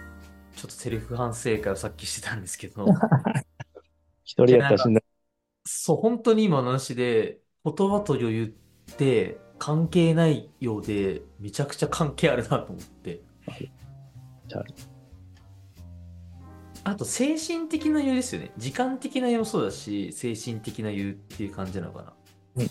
[0.55, 2.85] ちょっとセルフ反省会をさっきしてたんですけど、
[4.25, 5.03] 一人やったらしんどい。
[5.65, 13.21] そう、本当に今の話で、言葉と余裕って関係ないようで、めちゃくちゃ関係あるなと思って。
[16.83, 18.51] あと、精神的な余裕ですよね。
[18.57, 22.13] 時間的な余裕もそうだし、精神的な余裕っていう感じなのかな。
[22.55, 22.69] うん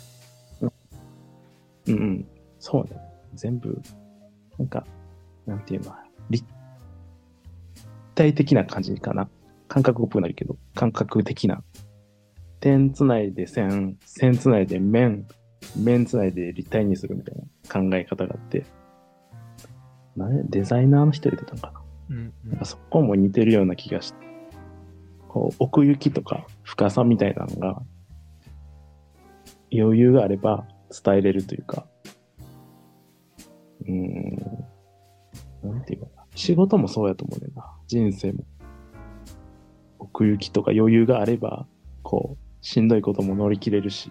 [1.87, 2.27] うん。
[2.59, 3.01] そうね。
[3.35, 3.81] 全部、
[4.59, 4.87] なんか、
[5.47, 5.94] なんていうの、
[6.31, 6.44] 立
[8.14, 9.29] 体的な感じかな。
[9.68, 11.62] 感覚っぽくなるけど、感覚的な。
[12.61, 15.27] 点つないで線、線つないで面、
[15.77, 18.64] 面つないで立体にするみたいな考え方があって。
[20.16, 21.88] なデザイナーの人言ってたのかな？
[22.11, 24.29] うん、なんかそこも似てるような気がして、
[25.29, 27.83] こう、奥行きとか深さみたいなのが、
[29.73, 30.66] 余裕があれば
[31.05, 31.87] 伝えれるというか、
[33.83, 34.64] うーん、
[35.62, 36.25] なんていうかな。
[36.35, 37.64] 仕事もそうやと思うねんな。
[37.87, 38.44] 人生も。
[39.99, 41.66] 奥行きとか余裕があれば、
[42.03, 44.11] こう、しんどいことも乗り切れるし、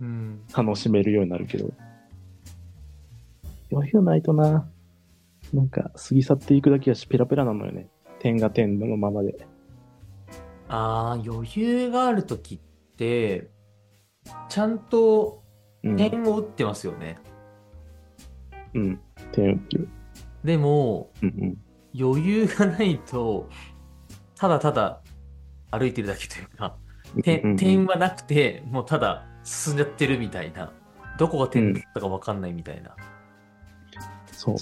[0.00, 0.40] うん。
[0.54, 1.72] 楽しめるようになるけど、
[3.72, 4.68] 余裕ないとな、
[5.52, 7.88] なんか過ぎ去っていくだけやし、ペラペラなのよね。
[8.18, 9.46] 点が点のままで。
[10.68, 12.58] ああ、余裕があるときっ
[12.96, 13.50] て、
[14.48, 15.42] ちゃんと
[15.82, 15.96] うん。
[15.96, 17.18] 点を打ってますよね。
[18.74, 19.00] うん。
[19.32, 19.88] 点打ってる。
[20.44, 21.58] でも、うんうん。
[21.98, 23.48] 余裕がないと、
[24.36, 25.02] ただただ
[25.70, 26.76] 歩いてるだけというか、
[27.22, 30.72] 点、点はなくて、もうただ進んじゃってるみたいな。
[31.18, 32.94] どこが点だったかわかんないみたいな。
[34.32, 34.56] そう。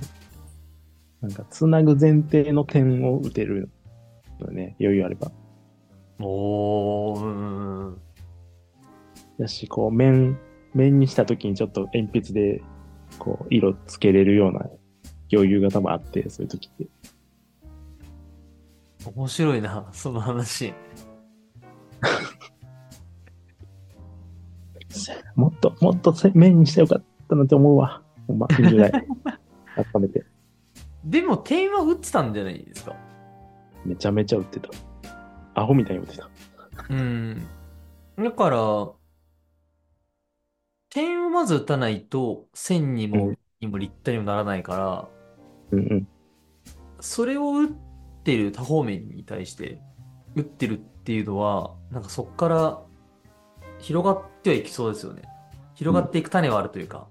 [1.20, 3.70] なんか、つなぐ前提の点を打てる
[4.40, 5.30] のね、余裕あれば。
[6.20, 7.26] おー、うー
[7.90, 8.00] ん。
[9.38, 10.38] だし、こう、面、
[10.74, 12.62] 面にした時にちょっと鉛筆で、
[13.18, 14.66] こう、色つけれるような
[15.32, 16.86] 余裕が多分あって、そういう時って。
[19.04, 20.72] 面白いな、その話。
[25.34, 28.02] もっと、もっとせ面にしてよかったなって思うわ。
[28.26, 28.90] ほんま、20代。
[29.74, 30.24] 改めて。
[31.08, 32.94] でも点は打ってたんじゃないですか？
[33.84, 34.68] めちゃめちゃ打ってた。
[35.54, 36.28] アホみたいに打ってた。
[36.90, 37.46] うん。
[38.18, 38.88] だから、
[40.90, 45.08] 点をまず打たないと線にも、うんにも立体にもならないから、
[45.72, 46.08] うんうん。
[47.00, 47.68] それを打っ
[48.22, 49.80] てる多方面に対して
[50.36, 52.80] 打ってるっていうのは、なんかそこから
[53.80, 55.22] 広がってはいきそうですよね。
[55.74, 57.08] 広がっていく種はあるというか、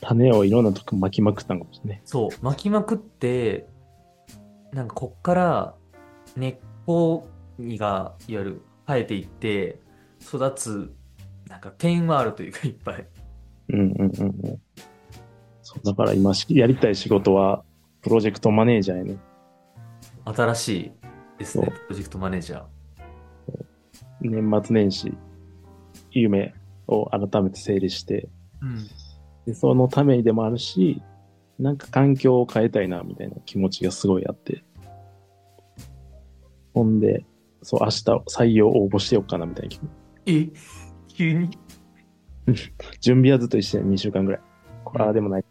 [0.00, 2.02] 種をいろんなとこ巻きまくったんかもしれない。
[2.04, 3.66] そう、巻きまくって、
[4.72, 5.74] なんかこっから
[6.36, 6.56] 根っ
[6.86, 9.80] こにが、いわゆる生えていって、
[10.22, 10.94] 育つ、
[11.48, 13.06] なんか点はあるというか、いっぱい。
[13.70, 14.60] うんうんうんうん。
[15.62, 17.64] そう、だから今しやりたい仕事は、
[18.00, 19.18] プロジェクトマネージャーやね。
[20.24, 20.92] 新しい
[21.38, 22.64] ですね、プロジェクトマネージャー。
[24.20, 25.16] 年末年始、
[26.10, 26.54] 夢
[26.86, 28.28] を改めて整理して、
[28.60, 28.86] うん。
[29.48, 31.00] でそのためにでもあるし、
[31.58, 34.62] なんか環境を変えたいな、みたいな気持ちがすごいあって。
[36.74, 37.24] ほんで、
[37.62, 39.90] そう、明日採用応募してよっかな、みたいな気持ち。
[40.26, 40.50] え
[41.08, 41.48] 急に？
[43.00, 44.40] 準備はずっと一緒に2週間ぐらい。
[44.84, 45.44] これ、ああでもない。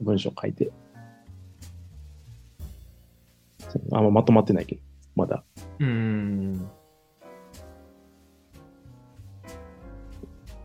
[0.00, 0.72] 文章書いて。
[3.92, 4.82] あんままとまってないけど、
[5.14, 5.44] まだ。
[5.78, 6.70] うーん。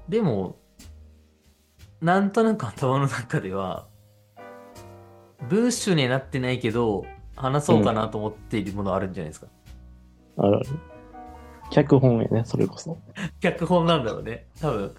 [0.07, 0.55] でも、
[2.01, 3.87] なんとなく頭の中では、
[5.49, 7.05] 文章にはなってないけど、
[7.35, 9.47] 話そうかなと思っているものあるんじゃないですか。
[10.37, 10.67] あるある。
[11.69, 12.97] 脚本やね、それこそ。
[13.39, 14.93] 脚本なんだろうね、多分うん。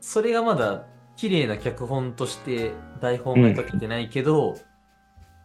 [0.00, 0.86] それがまだ
[1.16, 4.56] 綺麗な脚本として台本が書けてないけど、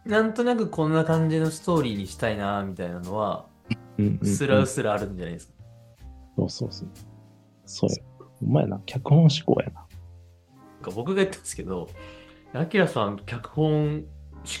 [0.04, 3.46] なんとなくこんな感じのストーリーにしたいな、みたいなのは、
[3.98, 4.26] うんうん、うん。
[4.26, 5.52] すらうすらあるんじゃないですか。
[6.36, 6.88] そうそうそう。
[7.66, 7.96] そうや。
[8.42, 9.87] お前な、脚本思考やな。
[10.82, 11.88] 僕が言ったんですけど、
[12.54, 14.04] アキラさん、脚本思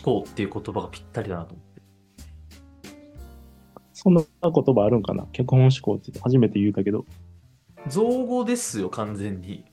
[0.02, 1.82] 考っていう言葉がぴったりだなと思って。
[3.92, 5.26] そんな言葉あるんかな？
[5.32, 7.06] 脚本思考って初めて言うたけど、
[7.88, 9.64] 造語ですよ、完全に。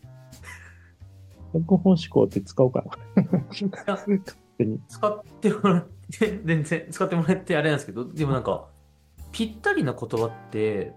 [1.54, 2.92] 脚本思考って使おうかな。
[3.50, 8.68] 使ってもらって、全然使ってもらってあれなんですけど、でもなんか、
[9.32, 10.94] ぴったりな言葉って、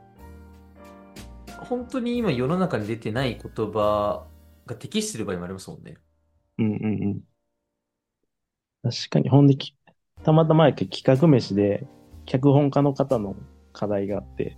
[1.59, 4.25] 本当に今世の中に出てない言葉
[4.69, 5.97] が適してる場合もありますもんね。
[6.59, 7.21] うんうんうん。
[8.83, 9.75] 確かに、ほんでき、
[10.23, 11.87] たまたまやけど企画飯で、
[12.27, 13.35] 脚本家の方の
[13.73, 14.57] 課題があって、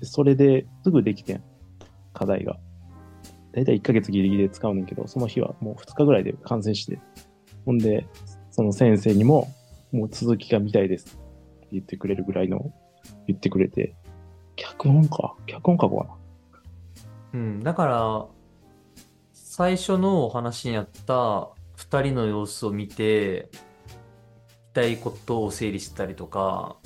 [0.00, 1.44] でそれですぐできてん、
[2.12, 2.58] 課題が。
[3.52, 7.00] だいたい1ヶ月ギリギリで使うねんけど、その日はもう2日ぐらいで完成して、
[7.64, 8.06] ほんで、
[8.50, 9.48] その先生にも、
[9.92, 12.72] もう続きが見たいですって言ってくれるぐらいの、
[13.26, 13.94] 言ってくれて、
[14.56, 16.16] 脚本か脚本書こうか
[17.32, 17.40] な？
[17.40, 18.26] うん、だから、
[19.52, 26.76] 最初のお話にあった二人の様子を見て、聞きたいことを整理したりとか、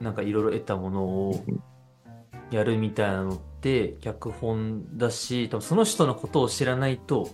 [0.00, 1.44] なんかいろいろ得たものを
[2.50, 7.30] やるみたいなのって脚本だし、多分その人のことを知らないと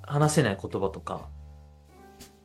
[0.00, 1.28] 話せない言葉とか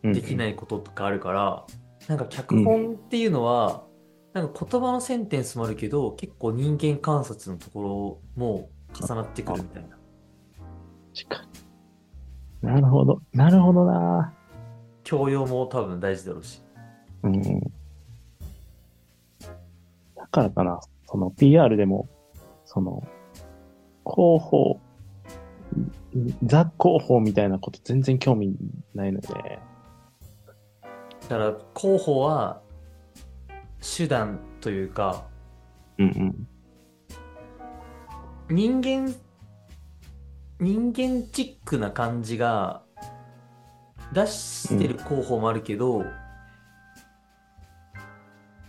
[0.03, 1.65] うんうんできないこととかあるから、
[2.09, 3.85] なんか脚本っていうのは、
[4.33, 9.98] なんか言葉のセンテンスもあるけど、結構人間観察のところも重なってくるみたいな。
[11.15, 11.45] 確か
[12.61, 12.69] に。
[12.69, 13.21] なるほど。
[13.33, 14.33] なるほどな。
[15.03, 16.61] 教養も多分大事だろうし。
[17.23, 17.59] うん。
[20.15, 20.79] だからかな。
[21.07, 22.07] その PR でも、
[22.65, 23.03] その、
[24.05, 24.79] 広報、
[26.43, 28.55] ザ広報みたいなこと全然興味
[28.93, 29.59] ないので、
[31.29, 32.61] だから、候補は
[33.97, 35.25] 手段というか、
[35.97, 36.47] うん
[38.49, 38.55] うん。
[38.55, 39.15] 人間、
[40.59, 42.83] 人間チックな感じが
[44.13, 46.03] 出してる候補もあるけど、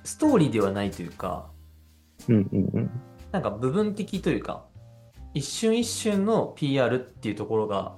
[0.04, 1.50] ストーリーではないというか、
[2.28, 2.90] うんうんうん。
[3.32, 4.66] なんか部分的というか、
[5.34, 7.96] 一瞬一瞬の PR っていうところが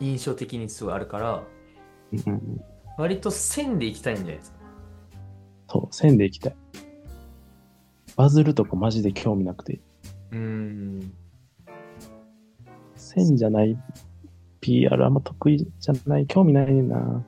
[0.00, 1.42] 印象的にすごいあるから、
[2.12, 2.60] うんうんうん。
[2.98, 4.58] 割と線でいきたいんじゃないですか。
[5.68, 6.56] そう、線でいきたい。
[8.16, 9.80] バズるとかマジで興味なくて。
[10.32, 11.14] うーん。
[13.14, 13.76] 線じゃない
[14.60, 17.24] PR あんま得意じゃない、興味ないな。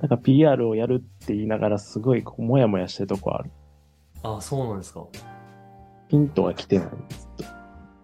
[0.00, 3.50] なんか PR をやるって言いながらすごいこうもやもやしてるとこある。
[4.22, 5.06] あ、そうなんですか。
[6.08, 6.88] ピントが来てない。
[6.88, 7.46] ずっ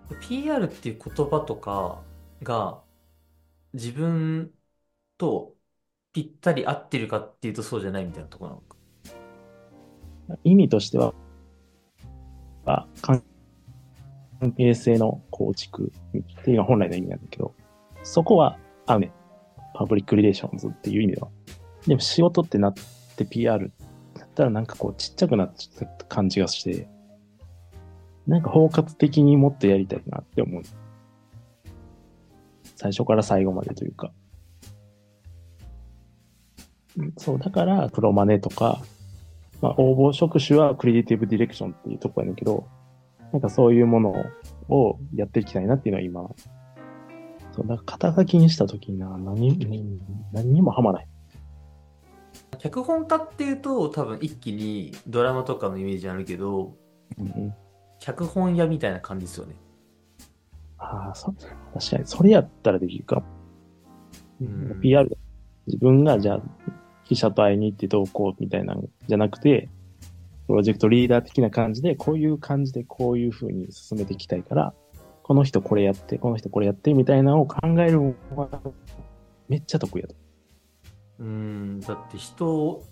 [0.09, 2.03] と PR っていう言葉とか
[2.43, 2.83] が
[3.73, 4.51] 自分
[5.17, 5.55] と
[6.13, 8.77] ぴったり合ってるかっていうとそうじゃないみたいなところなのか。
[10.43, 11.15] 意味としては、
[12.67, 13.23] あ関
[14.53, 17.55] 係性の構築っていうのが本来の意味なんだけど、
[18.03, 19.13] そこは合うね。
[19.75, 21.29] Public Relations っていう意味では。
[21.87, 22.75] でも仕事ってなっ
[23.17, 23.73] て PR
[24.15, 26.89] だったらなんかこうちっちゃくなっちゃった感じがして、
[28.27, 30.63] なんか包括的にもっとやりたいなって思う。
[32.77, 34.13] 最初から最後までというか。
[37.19, 38.81] そう、だからプロマネとか、
[39.61, 42.67] まあ、応募職種はクリエイティブディレクションっていうところやねんけど、
[43.35, 44.14] なんかそういうもの
[44.68, 46.30] をやっていきたいなっていうのは今、
[47.51, 50.01] そう、だから肩書きにしたときにな、何、何
[50.32, 51.09] 何にもはまない。
[52.59, 56.76] 脚本家っていうと多分一気にドラマとかのイメージあるけど、
[57.18, 57.55] うんうん、
[57.99, 59.57] 脚本屋みたいな感じですよね。
[60.78, 61.35] ああ、そ、
[61.72, 63.24] 確かに、それやったらできるか。
[64.41, 65.16] うん PR で
[65.66, 66.43] 自分がじゃあ、
[67.03, 69.68] 記者と会いに行ってどうこうみたいなのじゃなくて、
[70.47, 74.75] プロジェクトリーダー的な感じで、こういう感じでこういう風に進めていきたいから、
[75.23, 78.61] この人これやって、この人これやってみたいなのを考えるのが
[79.49, 80.15] めっちゃ得意やと。
[81.21, 82.85] うん、だって人を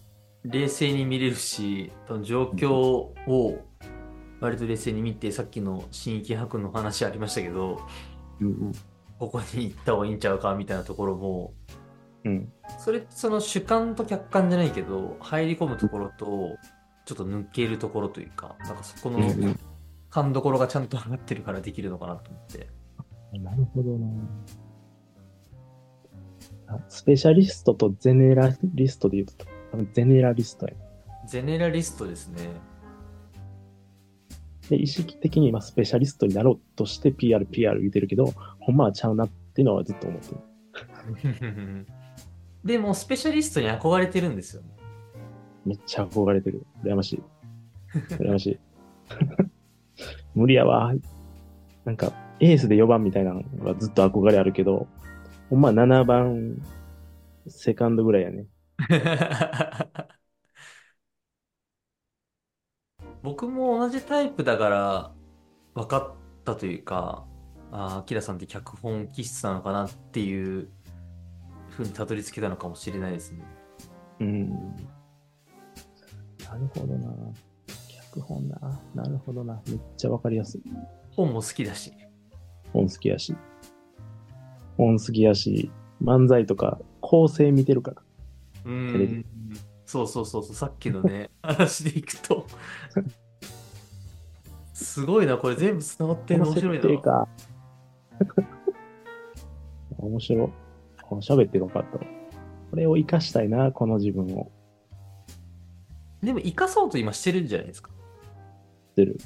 [0.45, 1.93] 冷静に見れるし、
[2.23, 3.15] 状況を
[4.41, 7.81] 割と冷静に見て、さっきの新規博の話ありましたけど、
[8.41, 8.73] うんうん。
[9.19, 11.53] ここに行った方がいいんちゃうかみたいなところも、
[12.25, 12.53] うん。
[12.79, 16.57] それその主観と客観じゃないけど、入り込むところと、
[17.05, 19.21] ちょっと抜けるところというか、なんかそこの
[20.11, 22.69] 勘どころがちゃんと上がってるからできるのかなと思って。
[23.39, 24.07] なるほどな
[26.69, 30.73] あスペシャリストとゼネラリストで言うと、多分ゼネラリストや。
[31.27, 32.49] ゼネラリストですね。
[34.69, 40.35] で、意識的に今スペシャリストになろうとして PR、PR 言ってるけど、ほんまはちゃうなっていうのはずっと思って
[41.29, 41.87] る。
[42.65, 44.69] でも、スペシャリストに憧れてるんですよね。
[45.65, 46.67] めっちゃ憧れてる。
[46.85, 47.23] 羨ましい。
[48.17, 48.59] 羨ましい。
[50.35, 50.93] 無理やわ。
[51.85, 54.87] なんか、エースで4番みたいなのがずっと憧れあるけど、
[55.51, 56.57] ほんま7番、
[57.47, 58.47] セカンドぐらいやね。
[63.23, 65.13] 僕も同じタイプだから
[65.75, 67.25] 分かったというか、
[67.71, 70.69] ああ、アキラさんって脚本気質なのかなっていう
[71.71, 73.45] ふうにたどり着けたのかもしれないですね。
[74.21, 74.77] うん。
[76.53, 77.09] なるほどな。
[77.89, 78.81] 脚本な。
[78.95, 79.61] なるほどな。
[79.67, 80.63] めっちゃわかりやすい。
[81.11, 81.93] 本も好きだし。
[82.73, 83.35] 本好きやし。
[84.77, 85.71] 本好きやし、
[86.03, 88.03] 漫才とか構成見てるから。
[88.65, 89.25] うテレん。
[89.87, 92.47] そうそうそうそう、さっきのね、 話でいくと。
[94.75, 96.83] すごいな、これ全部繋がってるの面白いな。
[96.83, 97.29] 設定か。
[99.99, 100.49] 面白い。
[101.03, 102.05] この喋ってる分かったわ。
[102.71, 104.52] これを活かしたいな、この自分を。
[106.23, 107.91] でも、生かそうと今してるんじゃないですか？
[108.93, 109.19] してる。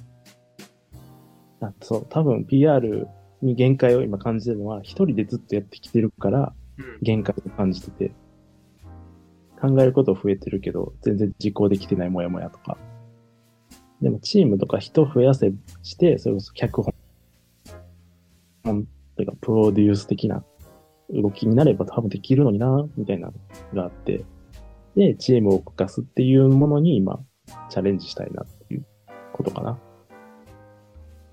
[1.60, 3.06] あそう、多分 PR
[3.42, 6.98] に限界を今感じてるのは、一人でずっとやってきてるから、うん。
[7.02, 8.12] 限界を感じてて、
[9.60, 12.78] 考えること増えてるけど、全然実行できてないモヤモヤとか。
[14.02, 16.94] でもチームとか人増やせして、それこそ脚本、
[19.16, 20.44] というかプロデュース的な
[21.08, 23.34] 動きになれば多分できるのにな、みたいなの
[23.72, 24.24] があって、
[24.96, 27.20] で、チームを動かすっていうものに今、
[27.68, 28.86] チャレンジしたいなっていう
[29.32, 29.78] ことかな。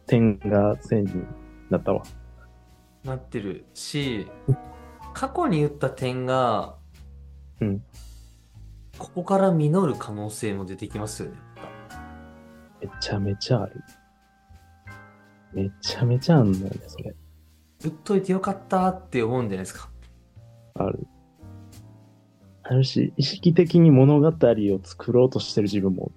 [0.06, 1.12] 点が線に
[1.70, 2.04] なったわ。
[3.06, 4.28] なってるし、
[5.14, 6.76] 過去に言った点が、
[7.62, 7.84] うん。
[8.98, 11.38] ここから実る可能性も出てきますよね。
[12.82, 13.82] めちゃめちゃある。
[15.54, 17.16] めちゃめちゃあんのよね、それ。
[17.86, 19.90] 打っといてよかったって思うんじゃないですか。
[20.76, 21.08] ある。
[22.64, 26.12] あるし、意識的に物語を作ろうとしてる自分も。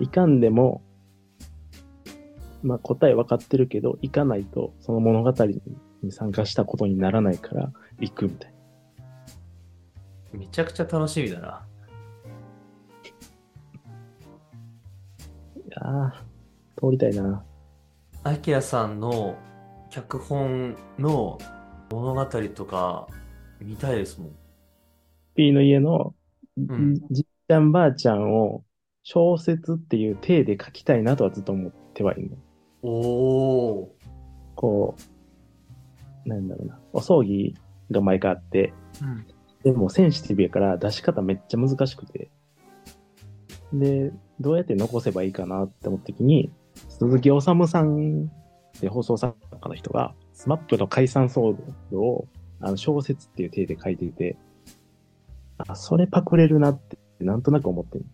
[0.00, 0.82] いかんでも、
[2.62, 5.60] まあ答え分かってるけど、行かないとその物語に
[6.10, 8.52] 参加したことにならないから、行くみたい
[10.32, 10.38] な。
[10.38, 11.66] めちゃくちゃ楽しみだな。
[15.56, 16.10] いやー、
[16.80, 17.44] 通りたいな。
[18.24, 19.36] アキラさんの
[19.90, 21.38] 脚本の
[21.90, 23.06] 物語とか
[23.60, 24.30] 見たいですもん。
[25.34, 26.14] P の家の
[26.60, 28.64] んじっちゃんばあちゃんを
[29.02, 32.36] 小説っていう体で書きたいなとはずっと思ってはいるの。
[32.82, 33.88] おー。
[34.54, 34.96] こ
[36.26, 36.78] う、なんだろうな。
[36.92, 37.54] お葬儀
[37.90, 39.26] が毎回あって、うん。
[39.62, 42.30] でもセンシティブやから出し方めっちゃ難しくて。
[43.72, 46.50] で、どうやって残せばいいかなって思った時に、
[46.88, 48.30] 鈴木おさむさん
[48.76, 51.58] って放送作家の人が、スマップの解散騒
[51.90, 52.28] 動を
[52.60, 54.36] あの小説っていう体で書いてて、
[55.58, 58.04] あ、それパクれるなってなんとなく思ってる。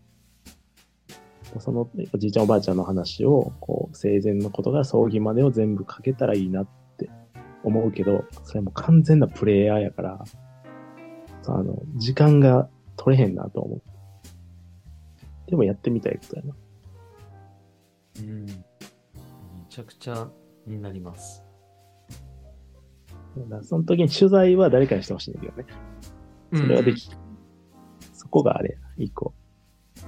[1.59, 1.83] その
[2.15, 6.67] おじいちゃんおばあちゃんの話を、こう、生前のことが葬儀までを全部書けたらいいなっ
[6.97, 7.11] て
[7.63, 10.25] 思うけど、それも完全なプレイヤーやから、
[11.47, 13.83] あの、時間が取れへんなと思う。
[15.51, 16.55] でもやってみたいことやな。
[18.21, 18.47] うん。
[18.47, 18.55] め
[19.69, 20.27] ちゃくちゃ
[20.67, 21.44] になります。
[23.63, 25.67] その時に取材は誰かにしてほしいんだけどね。
[26.53, 27.11] それはでき、
[28.13, 29.35] そこがあれ、一個、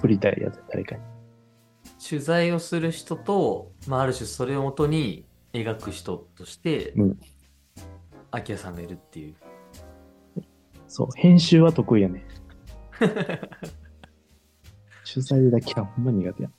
[0.01, 1.03] 振りたいやつ、誰かに。
[2.09, 7.19] 取材をする人と、まあ、ある種それをもとに描く人として、うん
[8.33, 9.35] アキラさんがいるっていう。
[10.89, 12.27] そう、編集は得意やね。
[15.11, 16.51] 取材だけはほんま苦手や。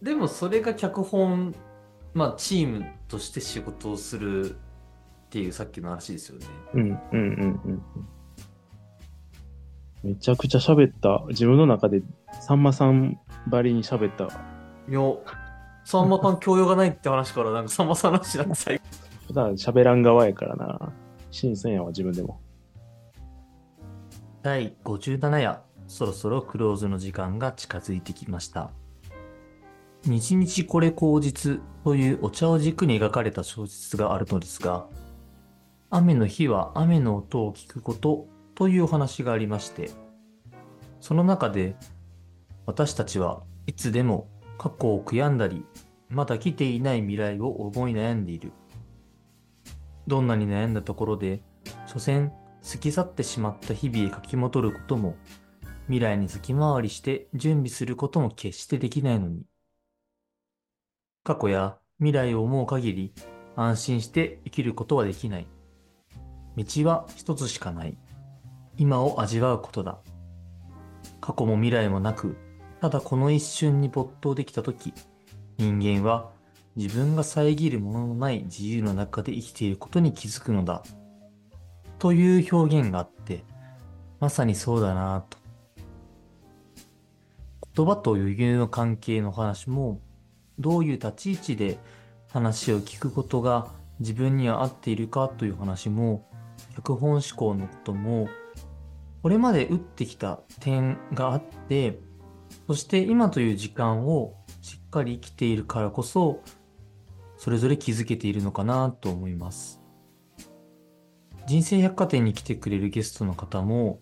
[0.00, 1.54] でもそれが脚本、
[2.14, 4.56] まあ、チームとして仕事をする
[5.28, 6.46] っていうさっきの話ですよね。
[6.72, 7.82] うん、うん、うん、うんうん。
[10.02, 11.22] めちゃくちゃ喋った。
[11.28, 12.00] 自分の中で、
[12.40, 14.24] さんまさんばりに喋った。
[14.24, 14.28] い
[14.92, 15.00] や、
[15.84, 18.84] さんまさん教養がないって話から、なんかさんまさんの話なんか最後。
[19.26, 20.92] 普段喋らん側やからな。
[21.30, 22.40] 新鮮やわ、自分でも。
[24.40, 28.70] 第57夜、そろそろクローズの時間が近づいてきました。
[30.04, 34.86] 日々これ口実というお茶を軸に描かれた小説があるのですが、
[35.90, 39.90] 雨の日は雨の音を聞くことというお話がありまして、
[41.00, 41.76] その中で
[42.66, 44.28] 私たちはいつでも
[44.58, 45.64] 過去を悔やんだり、
[46.10, 48.52] まだ来ていない未来を思い悩んでいる。
[50.06, 51.42] どんなに悩んだところで、
[51.86, 52.32] 所詮
[52.62, 55.16] 過ぎ去ってしまった日々へ書き戻ることも、
[55.86, 59.46] 未来に先回りして準備することも決してできないのに。
[61.24, 63.14] 過去や未来を思う限り
[63.56, 65.46] 安心して生きることはできない。
[66.64, 67.96] 道は一つしかない。
[68.76, 69.98] 今を味わうことだ。
[71.20, 72.36] 過去も未来もなく、
[72.80, 74.92] ただこの一瞬に没頭できたとき、
[75.58, 76.30] 人間は
[76.76, 80.82] 自分が遮るもののない自由の中で生きていることに気づくのだ。
[81.98, 83.42] という表現があって、
[84.20, 85.38] まさにそうだなぁと。
[87.74, 90.00] 言葉と余裕の関係の話も、
[90.58, 91.78] どういう立ち位置で
[92.28, 93.68] 話を聞くことが
[94.00, 96.28] 自分には合っているかという話も、
[96.78, 98.28] 脚本思考のことも、
[99.22, 101.98] これまで打ってきた点があって、
[102.68, 106.40] そして今という時間をしっかり生きているからこそ、
[107.36, 109.80] それぞれ気づけているのかなと思います。
[111.48, 114.00] 人生百貨店に来てくれるゲストの方も、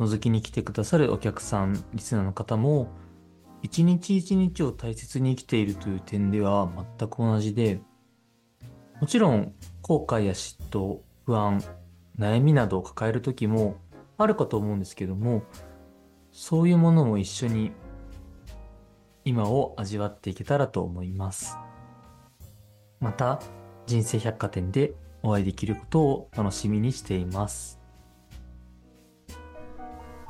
[0.00, 2.88] 覗きに来てくださるお客さん、リスナーの方も、
[3.62, 6.68] 一日一日を大切に生きているという点では
[6.98, 7.80] 全く同じで、
[9.00, 11.62] もちろん後悔や嫉妬、不安、
[12.18, 13.76] 悩みなどを抱える時も
[14.18, 15.42] あるかと思うんですけども、
[16.32, 17.72] そういうものも一緒に
[19.24, 21.56] 今を味わっていけたらと思います。
[23.00, 23.40] また、
[23.86, 27.80] 人生百貨店でお会いできることを楽しみにしています。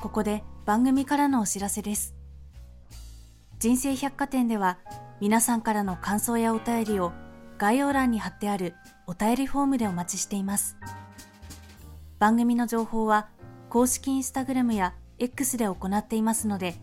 [0.01, 2.15] ここで番組からのお知らせです。
[3.59, 4.79] 人生百貨店では
[5.21, 7.13] 皆さんからの感想やお便りを
[7.59, 8.75] 概要欄に貼ってある
[9.07, 10.77] お便りフォームでお待ちしています。
[12.19, 13.29] 番組の情報は
[13.69, 16.77] 公式インスタグラムや X で行っていますので、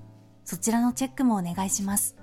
[0.45, 2.15] そちらのチェックもお願いします。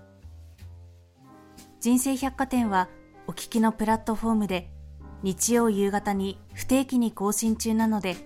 [1.80, 2.88] 人生百貨店は
[3.26, 4.70] お聞きのプラットフォームで
[5.22, 8.16] 日曜夕方に不定期に更新中なので、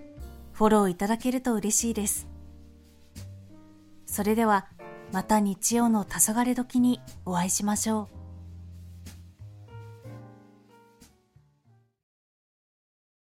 [0.53, 2.27] フォローいただけると嬉しいです。
[4.07, 4.67] それでは
[5.13, 8.24] また日曜の黄昏時にお会いしましょう。